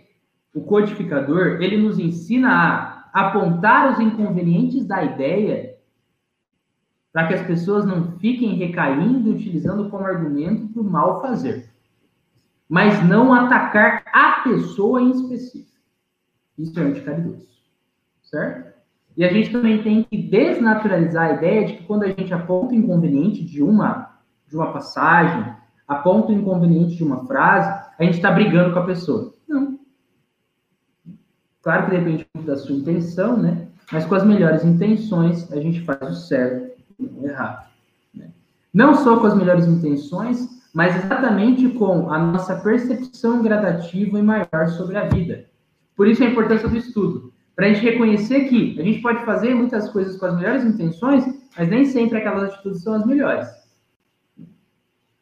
o 0.54 0.62
codificador, 0.62 1.62
ele 1.62 1.78
nos 1.78 1.98
ensina 1.98 2.50
a 2.50 3.04
apontar 3.14 3.92
os 3.92 4.00
inconvenientes 4.00 4.86
da 4.86 5.04
ideia 5.04 5.76
para 7.12 7.28
que 7.28 7.34
as 7.36 7.46
pessoas 7.46 7.86
não 7.86 8.18
fiquem 8.18 8.56
recaindo 8.56 9.30
e 9.30 9.34
utilizando 9.34 9.90
como 9.90 10.06
argumento 10.06 10.68
para 10.68 10.82
o 10.82 10.86
mal 10.86 11.22
fazer. 11.22 11.70
Mas 12.68 13.08
não 13.08 13.34
atacar 13.34 14.04
a 14.12 14.42
pessoa 14.44 15.02
em 15.02 15.12
específico. 15.12 15.78
Isso 16.58 16.80
é 16.80 16.84
anticaridoso. 16.84 17.48
Certo? 18.24 18.74
E 19.16 19.24
a 19.24 19.32
gente 19.32 19.52
também 19.52 19.84
tem 19.84 20.04
que 20.04 20.18
desnaturalizar 20.18 21.30
a 21.30 21.34
ideia 21.34 21.68
de 21.68 21.74
que 21.78 21.84
quando 21.84 22.04
a 22.04 22.08
gente 22.08 22.34
aponta 22.34 22.74
o 22.74 22.76
inconveniente 22.76 23.44
de 23.44 23.62
uma 23.62 24.12
de 24.48 24.58
uma 24.58 24.72
passagem, 24.72 25.52
aponta 25.88 26.32
o 26.32 26.36
inconveniente 26.36 26.96
de 26.96 27.04
uma 27.04 27.26
frase, 27.26 27.70
a 27.98 28.04
gente 28.04 28.16
está 28.16 28.32
brigando 28.32 28.72
com 28.72 28.80
a 28.80 28.86
pessoa. 28.86 29.34
Não. 29.48 29.73
Claro 31.64 31.86
que 31.86 31.92
depende 31.92 32.28
muito 32.36 32.46
da 32.46 32.58
sua 32.58 32.76
intenção, 32.76 33.38
né? 33.38 33.68
Mas 33.90 34.06
com 34.06 34.16
as 34.16 34.26
melhores 34.26 34.66
intenções, 34.66 35.50
a 35.52 35.60
gente 35.62 35.82
faz 35.82 36.02
o 36.02 36.14
certo 36.14 36.78
e 37.00 37.06
o 37.06 37.26
errado. 37.26 37.68
Né? 38.14 38.30
Não 38.74 38.94
só 38.94 39.18
com 39.20 39.28
as 39.28 39.36
melhores 39.36 39.66
intenções, 39.66 40.62
mas 40.74 40.96
exatamente 40.96 41.70
com 41.70 42.12
a 42.12 42.20
nossa 42.20 42.58
percepção 42.58 43.42
gradativa 43.42 44.20
e 44.20 44.22
maior 44.22 44.68
sobre 44.76 44.98
a 44.98 45.08
vida. 45.08 45.46
Por 45.96 46.08
isso 46.08 46.22
a 46.24 46.28
importância 46.28 46.68
do 46.68 46.76
estudo. 46.76 47.32
Para 47.56 47.68
a 47.68 47.70
gente 47.70 47.84
reconhecer 47.84 48.50
que 48.50 48.78
a 48.80 48.84
gente 48.84 49.02
pode 49.02 49.24
fazer 49.24 49.54
muitas 49.56 49.90
coisas 49.90 50.18
com 50.18 50.26
as 50.26 50.36
melhores 50.36 50.66
intenções, 50.66 51.24
mas 51.58 51.70
nem 51.70 51.86
sempre 51.86 52.18
aquelas 52.18 52.52
atitudes 52.52 52.82
são 52.82 52.96
as 52.96 53.06
melhores. 53.06 53.48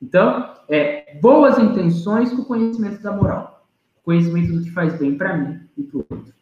Então, 0.02 0.56
é, 0.68 1.20
boas 1.22 1.60
intenções 1.60 2.34
com 2.34 2.44
conhecimento 2.46 3.04
da 3.04 3.12
moral. 3.12 3.68
Conhecimento 4.04 4.54
do 4.54 4.64
que 4.64 4.72
faz 4.72 4.98
bem 4.98 5.16
para 5.16 5.38
mim 5.38 5.61
e 5.82 5.84
para 5.84 5.98
o 5.98 6.06
outro. 6.10 6.34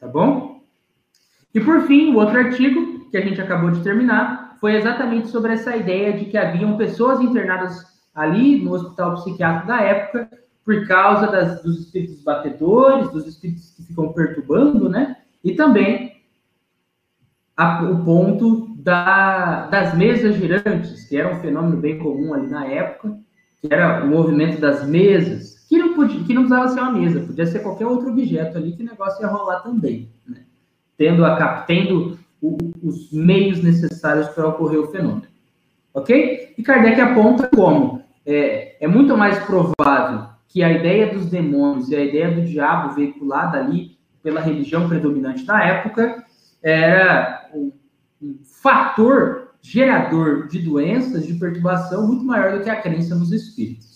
Tá 0.00 0.08
bom? 0.08 0.62
E 1.54 1.60
por 1.60 1.82
fim, 1.82 2.12
o 2.12 2.16
outro 2.16 2.38
artigo 2.38 3.10
que 3.10 3.16
a 3.16 3.20
gente 3.20 3.40
acabou 3.40 3.70
de 3.70 3.82
terminar 3.82 4.56
foi 4.60 4.76
exatamente 4.76 5.28
sobre 5.28 5.52
essa 5.52 5.76
ideia 5.76 6.12
de 6.12 6.26
que 6.26 6.38
haviam 6.38 6.76
pessoas 6.76 7.20
internadas 7.20 7.84
ali 8.14 8.62
no 8.62 8.72
hospital 8.72 9.14
psiquiátrico 9.14 9.66
da 9.66 9.80
época 9.80 10.28
por 10.64 10.86
causa 10.86 11.26
das, 11.26 11.62
dos 11.62 11.80
espíritos 11.80 12.22
batedores, 12.22 13.10
dos 13.10 13.26
espíritos 13.26 13.70
que 13.70 13.82
ficam 13.82 14.12
perturbando, 14.12 14.88
né? 14.88 15.16
E 15.42 15.54
também 15.54 16.22
a, 17.56 17.82
o 17.82 18.04
ponto 18.04 18.74
da, 18.76 19.66
das 19.66 19.96
mesas 19.96 20.36
girantes, 20.36 21.08
que 21.08 21.16
era 21.16 21.34
um 21.34 21.40
fenômeno 21.40 21.76
bem 21.78 21.98
comum 21.98 22.32
ali 22.32 22.46
na 22.46 22.66
época, 22.66 23.18
que 23.60 23.72
era 23.72 24.04
o 24.04 24.08
movimento 24.08 24.60
das 24.60 24.86
mesas, 24.86 25.59
podia, 26.00 26.24
que 26.24 26.34
não 26.34 26.42
precisava 26.42 26.68
ser 26.68 26.80
uma 26.80 26.92
mesa, 26.92 27.20
podia 27.20 27.46
ser 27.46 27.60
qualquer 27.60 27.86
outro 27.86 28.10
objeto 28.10 28.56
ali 28.56 28.72
que 28.72 28.82
o 28.82 28.86
negócio 28.86 29.22
ia 29.22 29.28
rolar 29.28 29.60
também, 29.60 30.10
né? 30.26 30.42
tendo, 30.96 31.24
a, 31.24 31.62
tendo 31.62 32.18
o, 32.40 32.56
os 32.82 33.12
meios 33.12 33.62
necessários 33.62 34.28
para 34.28 34.48
ocorrer 34.48 34.80
o 34.80 34.88
fenômeno. 34.88 35.28
Ok? 35.92 36.54
E 36.56 36.62
Kardec 36.62 37.00
aponta 37.00 37.48
como 37.48 38.02
é, 38.24 38.76
é 38.84 38.88
muito 38.88 39.16
mais 39.16 39.38
provável 39.44 40.28
que 40.48 40.62
a 40.62 40.72
ideia 40.72 41.12
dos 41.12 41.26
demônios 41.26 41.90
e 41.90 41.96
a 41.96 42.04
ideia 42.04 42.30
do 42.30 42.42
diabo 42.42 42.94
veiculada 42.94 43.58
ali 43.58 43.98
pela 44.22 44.40
religião 44.40 44.88
predominante 44.88 45.44
da 45.44 45.62
época 45.62 46.24
era 46.62 47.48
um, 47.54 47.72
um 48.20 48.38
fator 48.42 49.50
gerador 49.62 50.48
de 50.48 50.58
doenças, 50.60 51.26
de 51.26 51.34
perturbação, 51.34 52.06
muito 52.06 52.24
maior 52.24 52.56
do 52.56 52.64
que 52.64 52.70
a 52.70 52.80
crença 52.80 53.14
nos 53.14 53.30
espíritos. 53.32 53.89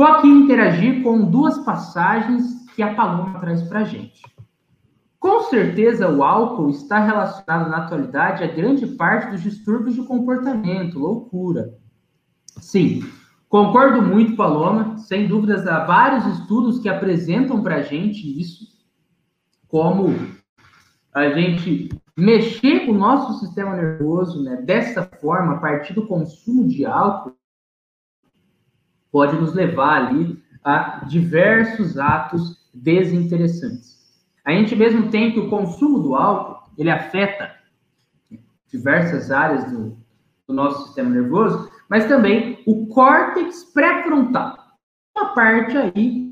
Vou 0.00 0.08
aqui 0.08 0.28
interagir 0.28 1.02
com 1.02 1.30
duas 1.30 1.58
passagens 1.58 2.64
que 2.74 2.82
a 2.82 2.94
Paloma 2.94 3.38
traz 3.38 3.62
para 3.64 3.84
gente. 3.84 4.22
Com 5.18 5.42
certeza, 5.42 6.08
o 6.08 6.24
álcool 6.24 6.70
está 6.70 7.04
relacionado 7.04 7.68
na 7.68 7.84
atualidade 7.84 8.42
a 8.42 8.46
grande 8.46 8.86
parte 8.86 9.30
dos 9.30 9.42
distúrbios 9.42 9.94
de 9.96 10.02
comportamento, 10.04 10.98
loucura. 10.98 11.74
Sim, 12.62 13.04
concordo 13.46 14.00
muito, 14.00 14.36
Paloma. 14.36 14.96
Sem 14.96 15.28
dúvidas, 15.28 15.66
há 15.66 15.84
vários 15.84 16.24
estudos 16.38 16.78
que 16.78 16.88
apresentam 16.88 17.62
para 17.62 17.76
a 17.76 17.82
gente 17.82 18.40
isso, 18.40 18.68
como 19.68 20.14
a 21.12 21.28
gente 21.28 21.90
mexer 22.16 22.86
com 22.86 22.92
o 22.92 22.98
nosso 22.98 23.38
sistema 23.38 23.76
nervoso 23.76 24.42
né, 24.42 24.62
dessa 24.62 25.02
forma, 25.20 25.56
a 25.56 25.58
partir 25.58 25.92
do 25.92 26.06
consumo 26.06 26.66
de 26.66 26.86
álcool, 26.86 27.38
pode 29.10 29.36
nos 29.36 29.54
levar 29.54 30.06
ali 30.06 30.42
a 30.64 31.04
diversos 31.06 31.98
atos 31.98 32.68
desinteressantes. 32.72 33.98
A 34.44 34.52
gente 34.52 34.74
mesmo 34.76 35.10
tem 35.10 35.32
que 35.32 35.40
o 35.40 35.50
consumo 35.50 36.00
do 36.00 36.14
álcool, 36.14 36.70
ele 36.78 36.90
afeta 36.90 37.54
diversas 38.68 39.30
áreas 39.30 39.70
do, 39.70 39.96
do 40.46 40.54
nosso 40.54 40.86
sistema 40.86 41.10
nervoso, 41.10 41.70
mas 41.88 42.06
também 42.06 42.62
o 42.66 42.86
córtex 42.86 43.64
pré-frontal, 43.74 44.56
uma 45.16 45.34
parte 45.34 45.76
aí 45.76 46.30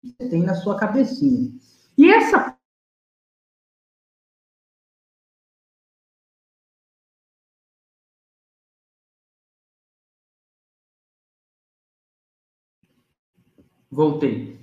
que 0.00 0.14
você 0.18 0.28
tem 0.28 0.42
na 0.42 0.54
sua 0.54 0.76
cabecinha. 0.76 1.52
E 1.98 2.10
essa 2.10 2.55
Voltei. 13.90 14.58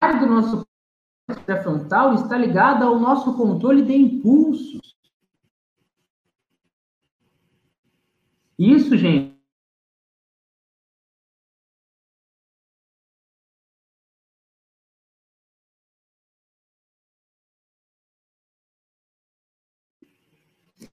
A 0.00 0.06
área 0.06 0.20
do 0.20 0.26
nosso 0.26 0.66
pré-frontal 1.44 2.14
está 2.14 2.36
ligada 2.36 2.84
ao 2.84 2.98
nosso 2.98 3.36
controle 3.36 3.82
de 3.82 3.94
impulsos. 3.94 4.94
Isso, 8.58 8.96
gente, 8.96 9.38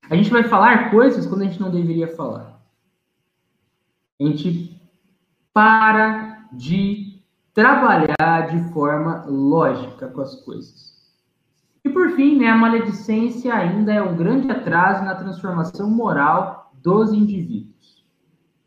A 0.09 0.15
gente 0.15 0.29
vai 0.29 0.43
falar 0.43 0.91
coisas 0.91 1.25
quando 1.25 1.41
a 1.41 1.45
gente 1.45 1.59
não 1.59 1.71
deveria 1.71 2.07
falar. 2.15 2.61
A 4.19 4.23
gente 4.23 4.79
para 5.51 6.47
de 6.53 7.04
trabalhar 7.55 8.49
de 8.51 8.73
forma 8.73 9.25
lógica 9.25 10.09
com 10.09 10.21
as 10.21 10.35
coisas. 10.43 10.93
E 11.85 11.89
por 11.89 12.11
fim, 12.11 12.37
né, 12.37 12.49
a 12.49 12.57
maledicência 12.57 13.53
ainda 13.55 13.93
é 13.93 14.01
um 14.01 14.15
grande 14.15 14.51
atraso 14.51 15.05
na 15.05 15.15
transformação 15.15 15.89
moral 15.89 16.71
dos 16.83 17.13
indivíduos. 17.13 18.05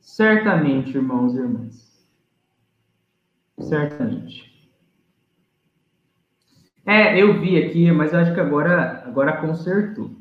Certamente, 0.01 0.97
irmãos 0.97 1.35
e 1.35 1.39
irmãs. 1.39 2.09
Certamente. 3.61 4.49
É, 6.87 7.21
eu 7.23 7.39
vi 7.39 7.63
aqui, 7.63 7.93
mas 7.93 8.15
acho 8.15 8.33
que 8.33 8.41
agora, 8.41 9.05
agora 9.05 9.37
consertou. 9.37 10.17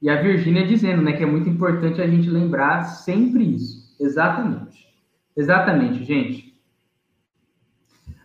E 0.00 0.08
a 0.08 0.22
Virgínia 0.22 0.66
dizendo, 0.66 1.02
né, 1.02 1.12
que 1.12 1.22
é 1.22 1.26
muito 1.26 1.50
importante 1.50 2.00
a 2.00 2.06
gente 2.06 2.30
lembrar 2.30 2.84
sempre 2.84 3.44
isso. 3.44 3.94
Exatamente. 4.00 4.85
Exatamente, 5.36 6.04
gente. 6.04 6.56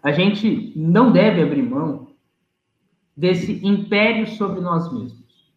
A 0.01 0.12
gente 0.12 0.74
não 0.76 1.12
deve 1.12 1.41
abrir 1.41 1.62
mão 1.62 2.07
desse 3.16 3.66
império 3.66 4.28
sobre 4.28 4.62
nós 4.62 4.91
mesmos. 4.91 5.51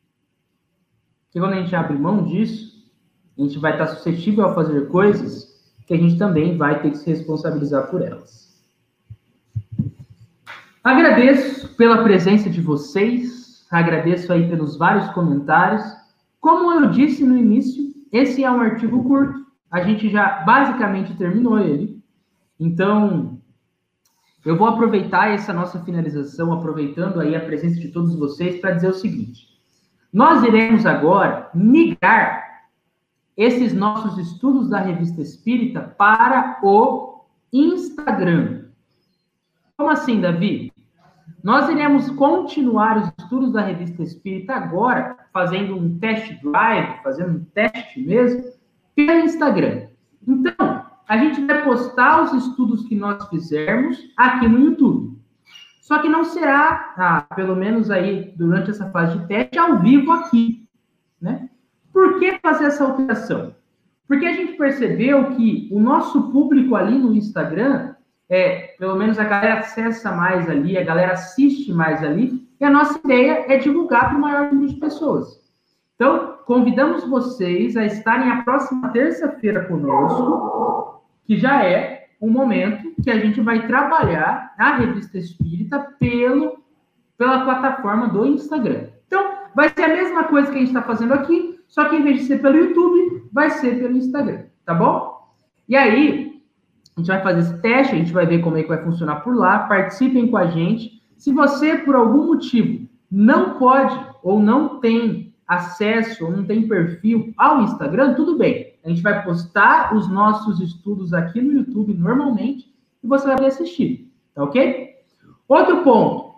Porque 1.24 1.40
quando 1.40 1.54
a 1.54 1.62
gente 1.62 1.74
abre 1.74 1.96
mão 1.96 2.24
disso, 2.24 2.84
a 3.38 3.42
gente 3.42 3.58
vai 3.58 3.72
estar 3.72 3.86
suscetível 3.86 4.46
a 4.46 4.54
fazer 4.54 4.88
coisas 4.88 5.54
que 5.86 5.94
a 5.94 5.96
gente 5.96 6.18
também 6.18 6.56
vai 6.56 6.80
ter 6.82 6.90
que 6.90 6.98
se 6.98 7.10
responsabilizar 7.10 7.90
por 7.90 8.02
elas. 8.02 8.44
Agradeço 10.82 11.68
pela 11.76 12.02
presença 12.02 12.50
de 12.50 12.60
vocês, 12.60 13.66
agradeço 13.70 14.32
aí 14.32 14.48
pelos 14.48 14.76
vários 14.76 15.08
comentários. 15.10 15.82
Como 16.40 16.72
eu 16.72 16.90
disse 16.90 17.24
no 17.24 17.38
início, 17.38 17.92
esse 18.12 18.44
é 18.44 18.50
um 18.50 18.60
artigo 18.60 19.02
curto, 19.02 19.43
a 19.74 19.82
gente 19.82 20.08
já 20.08 20.44
basicamente 20.44 21.16
terminou 21.16 21.58
ele. 21.58 22.00
Então, 22.60 23.40
eu 24.46 24.56
vou 24.56 24.68
aproveitar 24.68 25.30
essa 25.30 25.52
nossa 25.52 25.84
finalização, 25.84 26.52
aproveitando 26.52 27.20
aí 27.20 27.34
a 27.34 27.44
presença 27.44 27.80
de 27.80 27.88
todos 27.88 28.14
vocês, 28.14 28.60
para 28.60 28.70
dizer 28.70 28.90
o 28.90 28.94
seguinte: 28.94 29.48
nós 30.12 30.44
iremos 30.44 30.86
agora 30.86 31.50
migrar 31.52 32.68
esses 33.36 33.74
nossos 33.74 34.16
estudos 34.16 34.70
da 34.70 34.78
Revista 34.78 35.20
Espírita 35.20 35.80
para 35.80 36.60
o 36.62 37.24
Instagram. 37.52 38.66
Como 39.76 39.90
assim, 39.90 40.20
Davi? 40.20 40.72
Nós 41.42 41.68
iremos 41.68 42.08
continuar 42.10 42.96
os 42.96 43.12
estudos 43.18 43.52
da 43.52 43.62
Revista 43.62 44.04
Espírita 44.04 44.54
agora, 44.54 45.16
fazendo 45.32 45.76
um 45.76 45.98
test 45.98 46.40
drive, 46.40 47.02
fazendo 47.02 47.38
um 47.38 47.44
teste 47.44 48.00
mesmo, 48.00 48.53
pelo 48.94 49.24
Instagram. 49.24 49.88
Então, 50.26 50.84
a 51.08 51.18
gente 51.18 51.44
vai 51.44 51.62
postar 51.62 52.22
os 52.22 52.32
estudos 52.32 52.86
que 52.86 52.96
nós 52.96 53.28
fizermos 53.28 53.98
aqui 54.16 54.48
no 54.48 54.60
YouTube. 54.60 55.18
Só 55.80 55.98
que 55.98 56.08
não 56.08 56.24
será, 56.24 56.94
ah, 56.96 57.34
pelo 57.34 57.54
menos 57.54 57.90
aí, 57.90 58.32
durante 58.36 58.70
essa 58.70 58.90
fase 58.90 59.18
de 59.18 59.26
teste, 59.26 59.58
ao 59.58 59.80
vivo 59.80 60.12
aqui, 60.12 60.66
né? 61.20 61.50
Por 61.92 62.18
que 62.18 62.38
fazer 62.40 62.64
essa 62.64 62.84
alteração? 62.84 63.54
Porque 64.08 64.24
a 64.24 64.32
gente 64.32 64.56
percebeu 64.56 65.30
que 65.32 65.68
o 65.70 65.78
nosso 65.78 66.30
público 66.30 66.74
ali 66.74 66.98
no 66.98 67.14
Instagram, 67.14 67.94
é, 68.28 68.74
pelo 68.78 68.96
menos 68.96 69.18
a 69.18 69.24
galera 69.24 69.60
acessa 69.60 70.10
mais 70.12 70.48
ali, 70.48 70.76
a 70.78 70.82
galera 70.82 71.12
assiste 71.12 71.72
mais 71.72 72.02
ali, 72.02 72.48
e 72.58 72.64
a 72.64 72.70
nossa 72.70 72.98
ideia 73.04 73.44
é 73.48 73.58
divulgar 73.58 74.08
para 74.08 74.18
o 74.18 74.20
maior 74.20 74.52
número 74.52 74.72
de 74.72 74.80
pessoas. 74.80 75.40
Então, 75.94 76.33
convidamos 76.46 77.04
vocês 77.08 77.76
a 77.76 77.84
estarem 77.84 78.30
a 78.30 78.42
próxima 78.42 78.88
terça-feira 78.88 79.64
conosco, 79.64 81.02
que 81.26 81.36
já 81.36 81.64
é 81.64 82.08
um 82.20 82.30
momento 82.30 82.94
que 83.02 83.10
a 83.10 83.18
gente 83.18 83.40
vai 83.40 83.66
trabalhar 83.66 84.54
a 84.58 84.76
revista 84.76 85.18
espírita 85.18 85.78
pelo, 85.98 86.62
pela 87.18 87.44
plataforma 87.44 88.08
do 88.08 88.26
Instagram. 88.26 88.88
Então, 89.06 89.34
vai 89.54 89.68
ser 89.68 89.84
a 89.84 89.88
mesma 89.88 90.24
coisa 90.24 90.50
que 90.50 90.56
a 90.56 90.60
gente 90.60 90.68
está 90.68 90.82
fazendo 90.82 91.14
aqui, 91.14 91.60
só 91.66 91.88
que 91.88 91.96
em 91.96 92.02
vez 92.02 92.20
de 92.20 92.24
ser 92.24 92.40
pelo 92.40 92.56
YouTube, 92.56 93.28
vai 93.32 93.50
ser 93.50 93.78
pelo 93.78 93.96
Instagram, 93.96 94.44
tá 94.64 94.74
bom? 94.74 95.14
E 95.68 95.76
aí, 95.76 96.42
a 96.96 97.00
gente 97.00 97.08
vai 97.08 97.22
fazer 97.22 97.40
esse 97.40 97.60
teste, 97.60 97.94
a 97.94 97.98
gente 97.98 98.12
vai 98.12 98.26
ver 98.26 98.40
como 98.40 98.56
é 98.56 98.62
que 98.62 98.68
vai 98.68 98.82
funcionar 98.82 99.16
por 99.16 99.34
lá. 99.34 99.60
Participem 99.60 100.30
com 100.30 100.36
a 100.36 100.46
gente. 100.46 101.02
Se 101.16 101.32
você, 101.32 101.78
por 101.78 101.96
algum 101.96 102.26
motivo, 102.26 102.86
não 103.10 103.58
pode 103.58 103.98
ou 104.22 104.38
não 104.38 104.80
tem 104.80 105.33
acesso 105.46 106.30
não 106.30 106.44
tem 106.44 106.66
perfil 106.66 107.32
ao 107.36 107.62
Instagram, 107.62 108.14
tudo 108.14 108.36
bem. 108.36 108.74
A 108.84 108.88
gente 108.88 109.02
vai 109.02 109.22
postar 109.24 109.94
os 109.94 110.08
nossos 110.08 110.60
estudos 110.60 111.12
aqui 111.12 111.40
no 111.40 111.52
YouTube 111.52 111.94
normalmente 111.94 112.72
e 113.02 113.06
você 113.06 113.26
vai 113.26 113.46
assistir, 113.46 114.10
tá 114.34 114.44
ok? 114.44 114.94
Outro 115.48 115.82
ponto 115.82 116.34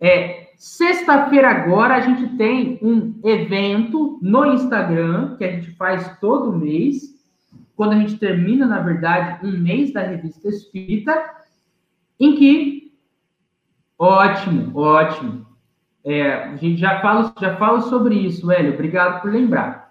é 0.00 0.50
sexta-feira 0.56 1.50
agora 1.50 1.96
a 1.96 2.00
gente 2.00 2.36
tem 2.36 2.78
um 2.82 3.18
evento 3.24 4.18
no 4.22 4.46
Instagram 4.46 5.36
que 5.36 5.44
a 5.44 5.52
gente 5.52 5.70
faz 5.72 6.18
todo 6.18 6.56
mês 6.56 7.18
quando 7.80 7.92
a 7.92 7.98
gente 7.98 8.18
termina, 8.18 8.66
na 8.66 8.80
verdade, 8.80 9.46
um 9.46 9.52
mês 9.52 9.90
da 9.90 10.02
revista 10.02 10.48
Espírita, 10.48 11.18
em 12.20 12.36
que. 12.36 12.92
Ótimo, 13.98 14.78
ótimo. 14.78 15.46
É, 16.04 16.32
a 16.32 16.56
gente 16.56 16.80
já 16.80 17.00
fala, 17.00 17.32
já 17.40 17.56
fala 17.56 17.80
sobre 17.82 18.14
isso, 18.14 18.50
Hélio. 18.50 18.74
Obrigado 18.74 19.20
por 19.20 19.30
lembrar. 19.30 19.90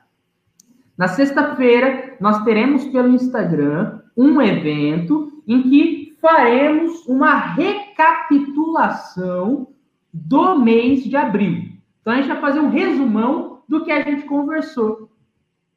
Na 0.97 1.07
sexta-feira, 1.07 2.17
nós 2.19 2.43
teremos 2.43 2.83
pelo 2.85 3.09
Instagram 3.09 3.99
um 4.17 4.41
evento 4.41 5.31
em 5.47 5.61
que 5.61 6.17
faremos 6.19 7.05
uma 7.07 7.35
recapitulação 7.35 9.67
do 10.13 10.59
mês 10.59 11.03
de 11.03 11.15
abril. 11.15 11.69
Então, 12.01 12.11
a 12.13 12.17
gente 12.17 12.27
vai 12.27 12.41
fazer 12.41 12.59
um 12.59 12.69
resumão 12.69 13.61
do 13.67 13.85
que 13.85 13.91
a 13.91 14.01
gente 14.01 14.23
conversou, 14.23 15.11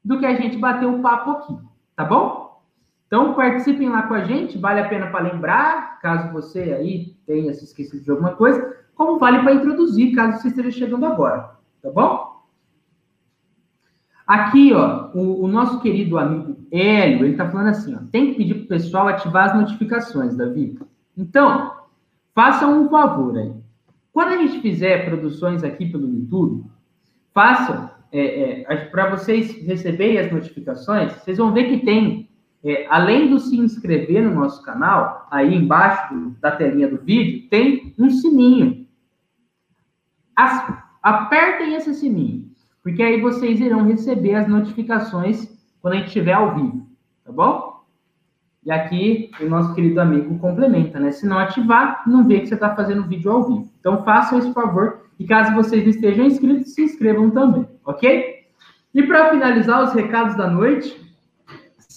do 0.05 0.19
que 0.19 0.27
a 0.27 0.35
gente 0.35 0.57
bateu 0.57 0.89
um 0.89 1.03
papo 1.03 1.31
aqui. 1.31 1.57
Tá 1.95 2.05
bom? 2.05 2.42
Então, 3.13 3.35
participem 3.35 3.91
lá 3.91 4.05
com 4.05 4.15
a 4.15 4.25
gente, 4.25 4.57
vale 4.57 4.81
a 4.81 4.89
pena 4.89 5.09
para 5.09 5.31
lembrar, 5.31 6.01
caso 6.01 6.33
você 6.33 6.73
aí 6.73 7.15
tenha 7.27 7.53
se 7.53 7.63
esquecido 7.63 8.03
de 8.03 8.11
alguma 8.11 8.35
coisa, 8.35 8.75
como 8.95 9.19
vale 9.19 9.41
para 9.43 9.53
introduzir, 9.53 10.15
caso 10.15 10.41
você 10.41 10.49
esteja 10.49 10.71
chegando 10.71 11.05
agora, 11.05 11.51
tá 11.83 11.91
bom? 11.91 12.41
Aqui, 14.27 14.73
ó, 14.73 15.11
o, 15.13 15.45
o 15.45 15.47
nosso 15.47 15.79
querido 15.83 16.19
amigo 16.19 16.57
Hélio, 16.73 17.27
ele 17.27 17.37
tá 17.37 17.51
falando 17.51 17.67
assim, 17.67 17.95
ó, 17.95 17.99
tem 18.11 18.31
que 18.31 18.39
pedir 18.39 18.55
pro 18.55 18.69
pessoal 18.69 19.07
ativar 19.09 19.51
as 19.51 19.61
notificações, 19.61 20.35
Davi. 20.35 20.79
Então, 21.15 21.71
façam 22.35 22.83
um 22.83 22.89
favor 22.89 23.37
aí. 23.37 23.53
Quando 24.11 24.29
a 24.29 24.39
gente 24.39 24.63
fizer 24.63 25.05
produções 25.05 25.63
aqui 25.63 25.85
pelo 25.85 26.09
YouTube, 26.09 26.65
façam 27.35 27.91
é, 28.11 28.63
é, 28.63 28.87
para 28.87 29.11
vocês 29.11 29.53
receberem 29.67 30.17
as 30.17 30.33
notificações, 30.33 31.13
vocês 31.13 31.37
vão 31.37 31.53
ver 31.53 31.69
que 31.69 31.85
tem, 31.85 32.32
é, 32.65 32.87
além 32.89 33.29
do 33.29 33.41
se 33.41 33.59
inscrever 33.59 34.23
no 34.23 34.35
nosso 34.35 34.63
canal, 34.63 35.27
aí 35.31 35.55
embaixo 35.55 36.15
do, 36.15 36.31
da 36.41 36.53
telinha 36.53 36.89
do 36.89 36.99
vídeo, 36.99 37.49
tem 37.49 37.95
um 37.99 38.09
sininho. 38.11 38.87
As, 40.37 40.73
apertem 41.03 41.75
esse 41.75 41.93
sininho, 41.95 42.51
porque 42.83 43.03
aí 43.03 43.21
vocês 43.21 43.61
irão 43.61 43.85
receber 43.85 44.35
as 44.37 44.49
notificações 44.49 45.51
quando 45.81 45.95
a 45.95 45.97
gente 45.97 46.07
estiver 46.07 46.35
ao 46.35 46.55
vivo, 46.55 46.87
tá 47.25 47.33
bom? 47.33 47.73
E 48.65 48.71
aqui 48.71 49.33
o 49.41 49.47
nosso 49.47 49.75
querido 49.75 50.01
amigo 50.01 50.39
complementa, 50.39 51.01
né? 51.01 51.11
Se 51.11 51.27
não 51.27 51.37
ativar, 51.37 52.05
não 52.07 52.25
vê 52.25 52.39
que 52.39 52.47
você 52.47 52.55
está 52.55 52.77
fazendo 52.77 53.09
vídeo 53.09 53.33
ao 53.33 53.43
vivo. 53.43 53.69
Então 53.81 54.05
façam 54.05 54.39
esse 54.39 54.53
favor 54.53 55.07
e 55.19 55.27
caso 55.27 55.53
vocês 55.55 55.85
estejam 55.85 56.27
inscritos, 56.27 56.73
se 56.73 56.83
inscrevam 56.83 57.29
também, 57.31 57.69
ok? 57.85 58.47
E 58.95 59.03
para 59.03 59.31
finalizar 59.31 59.83
os 59.83 59.93
recados 59.93 60.37
da 60.37 60.49
noite, 60.49 61.02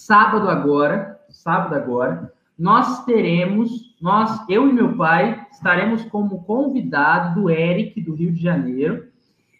sábado 0.06 0.48
agora, 0.48 1.20
sábado 1.28 1.74
agora, 1.74 2.32
nós 2.56 3.04
teremos, 3.04 3.96
nós, 4.00 4.40
eu 4.48 4.68
e 4.68 4.72
meu 4.72 4.96
pai, 4.96 5.44
estaremos 5.50 6.04
como 6.04 6.44
convidado 6.44 7.40
do 7.40 7.50
Eric 7.50 8.00
do 8.00 8.14
Rio 8.14 8.32
de 8.32 8.40
Janeiro, 8.40 9.08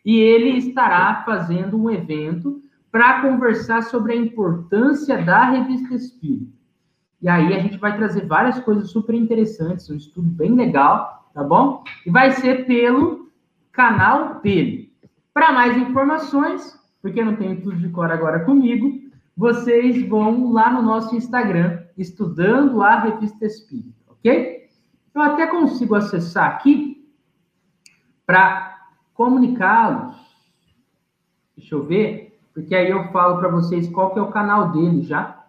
e 0.05 0.21
ele 0.21 0.51
estará 0.51 1.25
fazendo 1.27 1.77
um 1.77 1.91
evento 1.91 2.63
para 2.93 3.23
conversar 3.23 3.83
sobre 3.83 4.13
a 4.13 4.17
importância 4.17 5.21
da 5.23 5.51
revista 5.51 5.95
Espírita. 5.95 6.53
E 7.21 7.29
aí 7.29 7.53
a 7.53 7.59
gente 7.59 7.77
vai 7.79 7.97
trazer 7.97 8.25
várias 8.25 8.61
coisas 8.61 8.89
super 8.91 9.17
interessantes, 9.17 9.91
um 9.91 9.97
estudo 9.97 10.29
bem 10.29 10.55
legal, 10.55 11.29
tá 11.35 11.43
bom? 11.43 11.83
E 12.07 12.11
vai 12.11 12.31
ser 12.31 12.67
pelo 12.67 13.33
canal 13.73 14.41
dele. 14.41 14.93
Para 15.35 15.53
mais 15.53 15.77
informações, 15.77 16.79
porque 17.03 17.25
não 17.25 17.35
tenho 17.35 17.61
tudo 17.61 17.77
de 17.77 17.89
cor 17.89 18.13
agora 18.13 18.45
comigo, 18.45 19.06
vocês 19.37 20.09
vão 20.09 20.53
lá 20.53 20.73
no 20.73 20.81
nosso 20.81 21.15
Instagram, 21.15 21.83
estudando 21.99 22.81
a 22.81 23.01
revista 23.01 23.45
Espírita, 23.45 23.95
ok? 24.09 24.69
Eu 25.15 25.21
até 25.21 25.47
consigo 25.47 25.95
acessar 25.95 26.47
aqui 26.47 27.07
para 28.25 28.89
comunicá-los. 29.13 30.17
Deixa 31.57 31.75
eu 31.75 31.85
ver, 31.85 32.39
porque 32.55 32.75
aí 32.75 32.91
eu 32.91 33.11
falo 33.13 33.39
para 33.39 33.49
vocês 33.49 33.89
qual 33.91 34.13
que 34.13 34.19
é 34.19 34.23
o 34.23 34.31
canal 34.31 34.73
dele 34.73 35.03
já, 35.03 35.45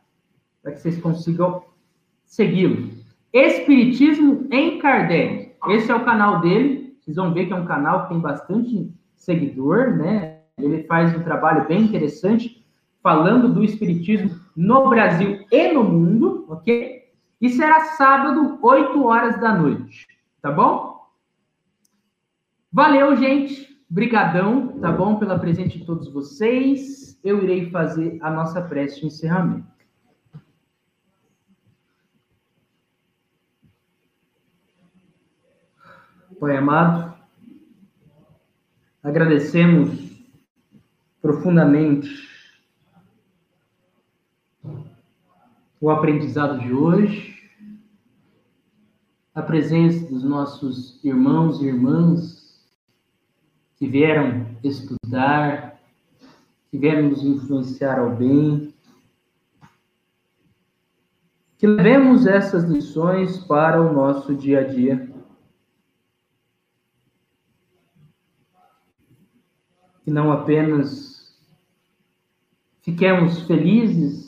para 0.62 0.74
que 0.74 0.80
vocês 0.80 1.00
consigam 1.00 1.64
segui-lo. 2.26 2.90
Espiritismo 3.32 4.48
em 4.52 4.80
Kardec. 4.80 5.56
Esse 5.70 5.92
é 5.92 5.96
o 5.96 6.04
canal 6.04 6.42
dele. 6.42 6.98
Vocês 7.00 7.16
vão 7.16 7.34
ver 7.34 7.46
que 7.46 7.54
é 7.54 7.56
um 7.56 7.66
canal 7.66 8.04
que 8.04 8.10
tem 8.10 8.20
bastante 8.20 8.94
seguidor, 9.16 9.96
né? 9.96 10.42
Ele 10.58 10.84
faz 10.84 11.16
um 11.16 11.24
trabalho 11.24 11.68
bem 11.68 11.84
interessante 11.84 12.67
falando 13.08 13.48
do 13.48 13.64
espiritismo 13.64 14.38
no 14.54 14.90
Brasil 14.90 15.48
e 15.50 15.72
no 15.72 15.82
mundo, 15.82 16.46
ok? 16.50 17.10
E 17.40 17.50
será 17.52 17.80
sábado, 17.96 18.60
8 18.62 19.02
horas 19.02 19.40
da 19.40 19.58
noite, 19.58 20.06
tá 20.42 20.52
bom? 20.52 21.08
Valeu, 22.70 23.16
gente. 23.16 23.66
Brigadão, 23.90 24.78
tá 24.80 24.92
bom? 24.92 25.18
Pela 25.18 25.40
presença 25.40 25.70
de 25.70 25.86
todos 25.86 26.12
vocês. 26.12 27.18
Eu 27.24 27.42
irei 27.42 27.72
fazer 27.72 28.20
a 28.22 28.30
nossa 28.30 28.62
prece 28.62 29.00
de 29.00 29.06
encerramento. 29.06 29.72
Pai 36.42 36.58
amado, 36.58 37.16
agradecemos 39.02 39.90
profundamente 41.22 42.37
o 45.80 45.90
aprendizado 45.90 46.60
de 46.60 46.74
hoje, 46.74 47.38
a 49.34 49.42
presença 49.42 50.08
dos 50.08 50.24
nossos 50.24 51.04
irmãos 51.04 51.62
e 51.62 51.68
irmãs 51.68 52.68
que 53.76 53.88
vieram 53.88 54.48
estudar, 54.64 55.80
que 56.72 56.78
vieram 56.78 57.10
nos 57.10 57.24
influenciar 57.24 58.00
ao 58.00 58.16
bem, 58.16 58.74
que 61.60 61.68
levemos 61.68 62.26
essas 62.26 62.64
lições 62.64 63.38
para 63.38 63.82
o 63.82 63.94
nosso 63.94 64.34
dia 64.36 64.62
a 64.62 64.64
dia. 64.64 65.12
Que 70.04 70.12
não 70.12 70.32
apenas 70.32 71.38
fiquemos 72.82 73.42
felizes 73.44 74.27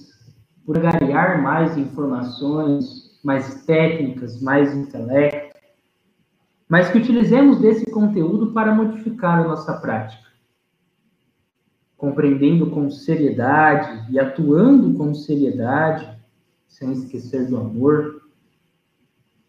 por 0.70 0.78
ganhar 0.78 1.42
mais 1.42 1.76
informações, 1.80 3.20
mais 3.24 3.66
técnicas, 3.66 4.40
mais 4.40 4.72
intelecto, 4.78 5.58
mas 6.68 6.92
que 6.92 7.00
utilizemos 7.00 7.60
desse 7.60 7.90
conteúdo 7.90 8.54
para 8.54 8.76
modificar 8.76 9.40
a 9.40 9.48
nossa 9.48 9.74
prática, 9.80 10.30
compreendendo 11.98 12.70
com 12.70 12.88
seriedade 12.92 14.14
e 14.14 14.20
atuando 14.20 14.94
com 14.94 15.12
seriedade, 15.16 16.08
sem 16.68 16.92
esquecer 16.92 17.48
do 17.48 17.58
amor, 17.58 18.22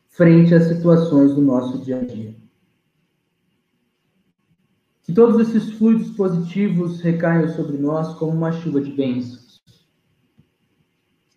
frente 0.09 0.55
às 0.55 0.69
situações 0.69 1.35
do 1.35 1.43
nosso 1.43 1.85
dia 1.85 2.01
a 2.01 2.03
dia. 2.03 2.35
Que 5.03 5.13
todos 5.13 5.39
esses 5.39 5.71
fluidos 5.75 6.09
positivos 6.13 7.03
recaiam 7.03 7.47
sobre 7.51 7.77
nós 7.77 8.15
como 8.15 8.33
uma 8.33 8.53
chuva 8.53 8.81
de 8.81 8.91
bênçãos. 8.91 9.40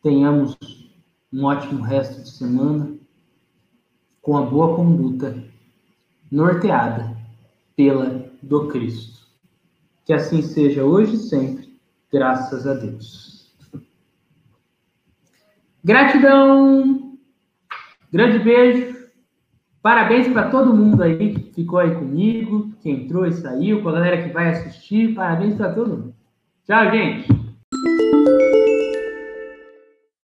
Tenhamos 0.03 0.55
um 1.31 1.45
ótimo 1.45 1.81
resto 1.81 2.21
de 2.21 2.29
semana 2.29 2.95
com 4.21 4.37
a 4.37 4.41
boa 4.43 4.75
conduta 4.75 5.43
norteada 6.31 7.17
pela 7.75 8.29
do 8.41 8.67
Cristo. 8.67 9.25
Que 10.05 10.13
assim 10.13 10.43
seja 10.43 10.83
hoje 10.83 11.15
e 11.15 11.17
sempre, 11.17 11.75
graças 12.11 12.67
a 12.67 12.75
Deus. 12.75 13.51
Gratidão, 15.83 17.17
grande 18.11 18.39
beijo 18.39 18.93
Parabéns 19.83 20.29
para 20.29 20.49
todo 20.49 20.73
mundo 20.73 21.03
aí 21.03 21.33
que 21.33 21.53
ficou 21.53 21.77
aí 21.77 21.93
comigo, 21.93 22.71
que 22.81 22.89
entrou 22.89 23.25
e 23.25 23.33
saiu, 23.33 23.83
com 23.83 23.89
a 23.89 23.91
galera 23.91 24.23
que 24.23 24.29
vai 24.29 24.47
assistir. 24.47 25.13
Parabéns 25.13 25.55
para 25.55 25.73
todo 25.73 25.89
mundo. 25.89 26.15
Tchau, 26.65 26.89
gente. 26.89 27.27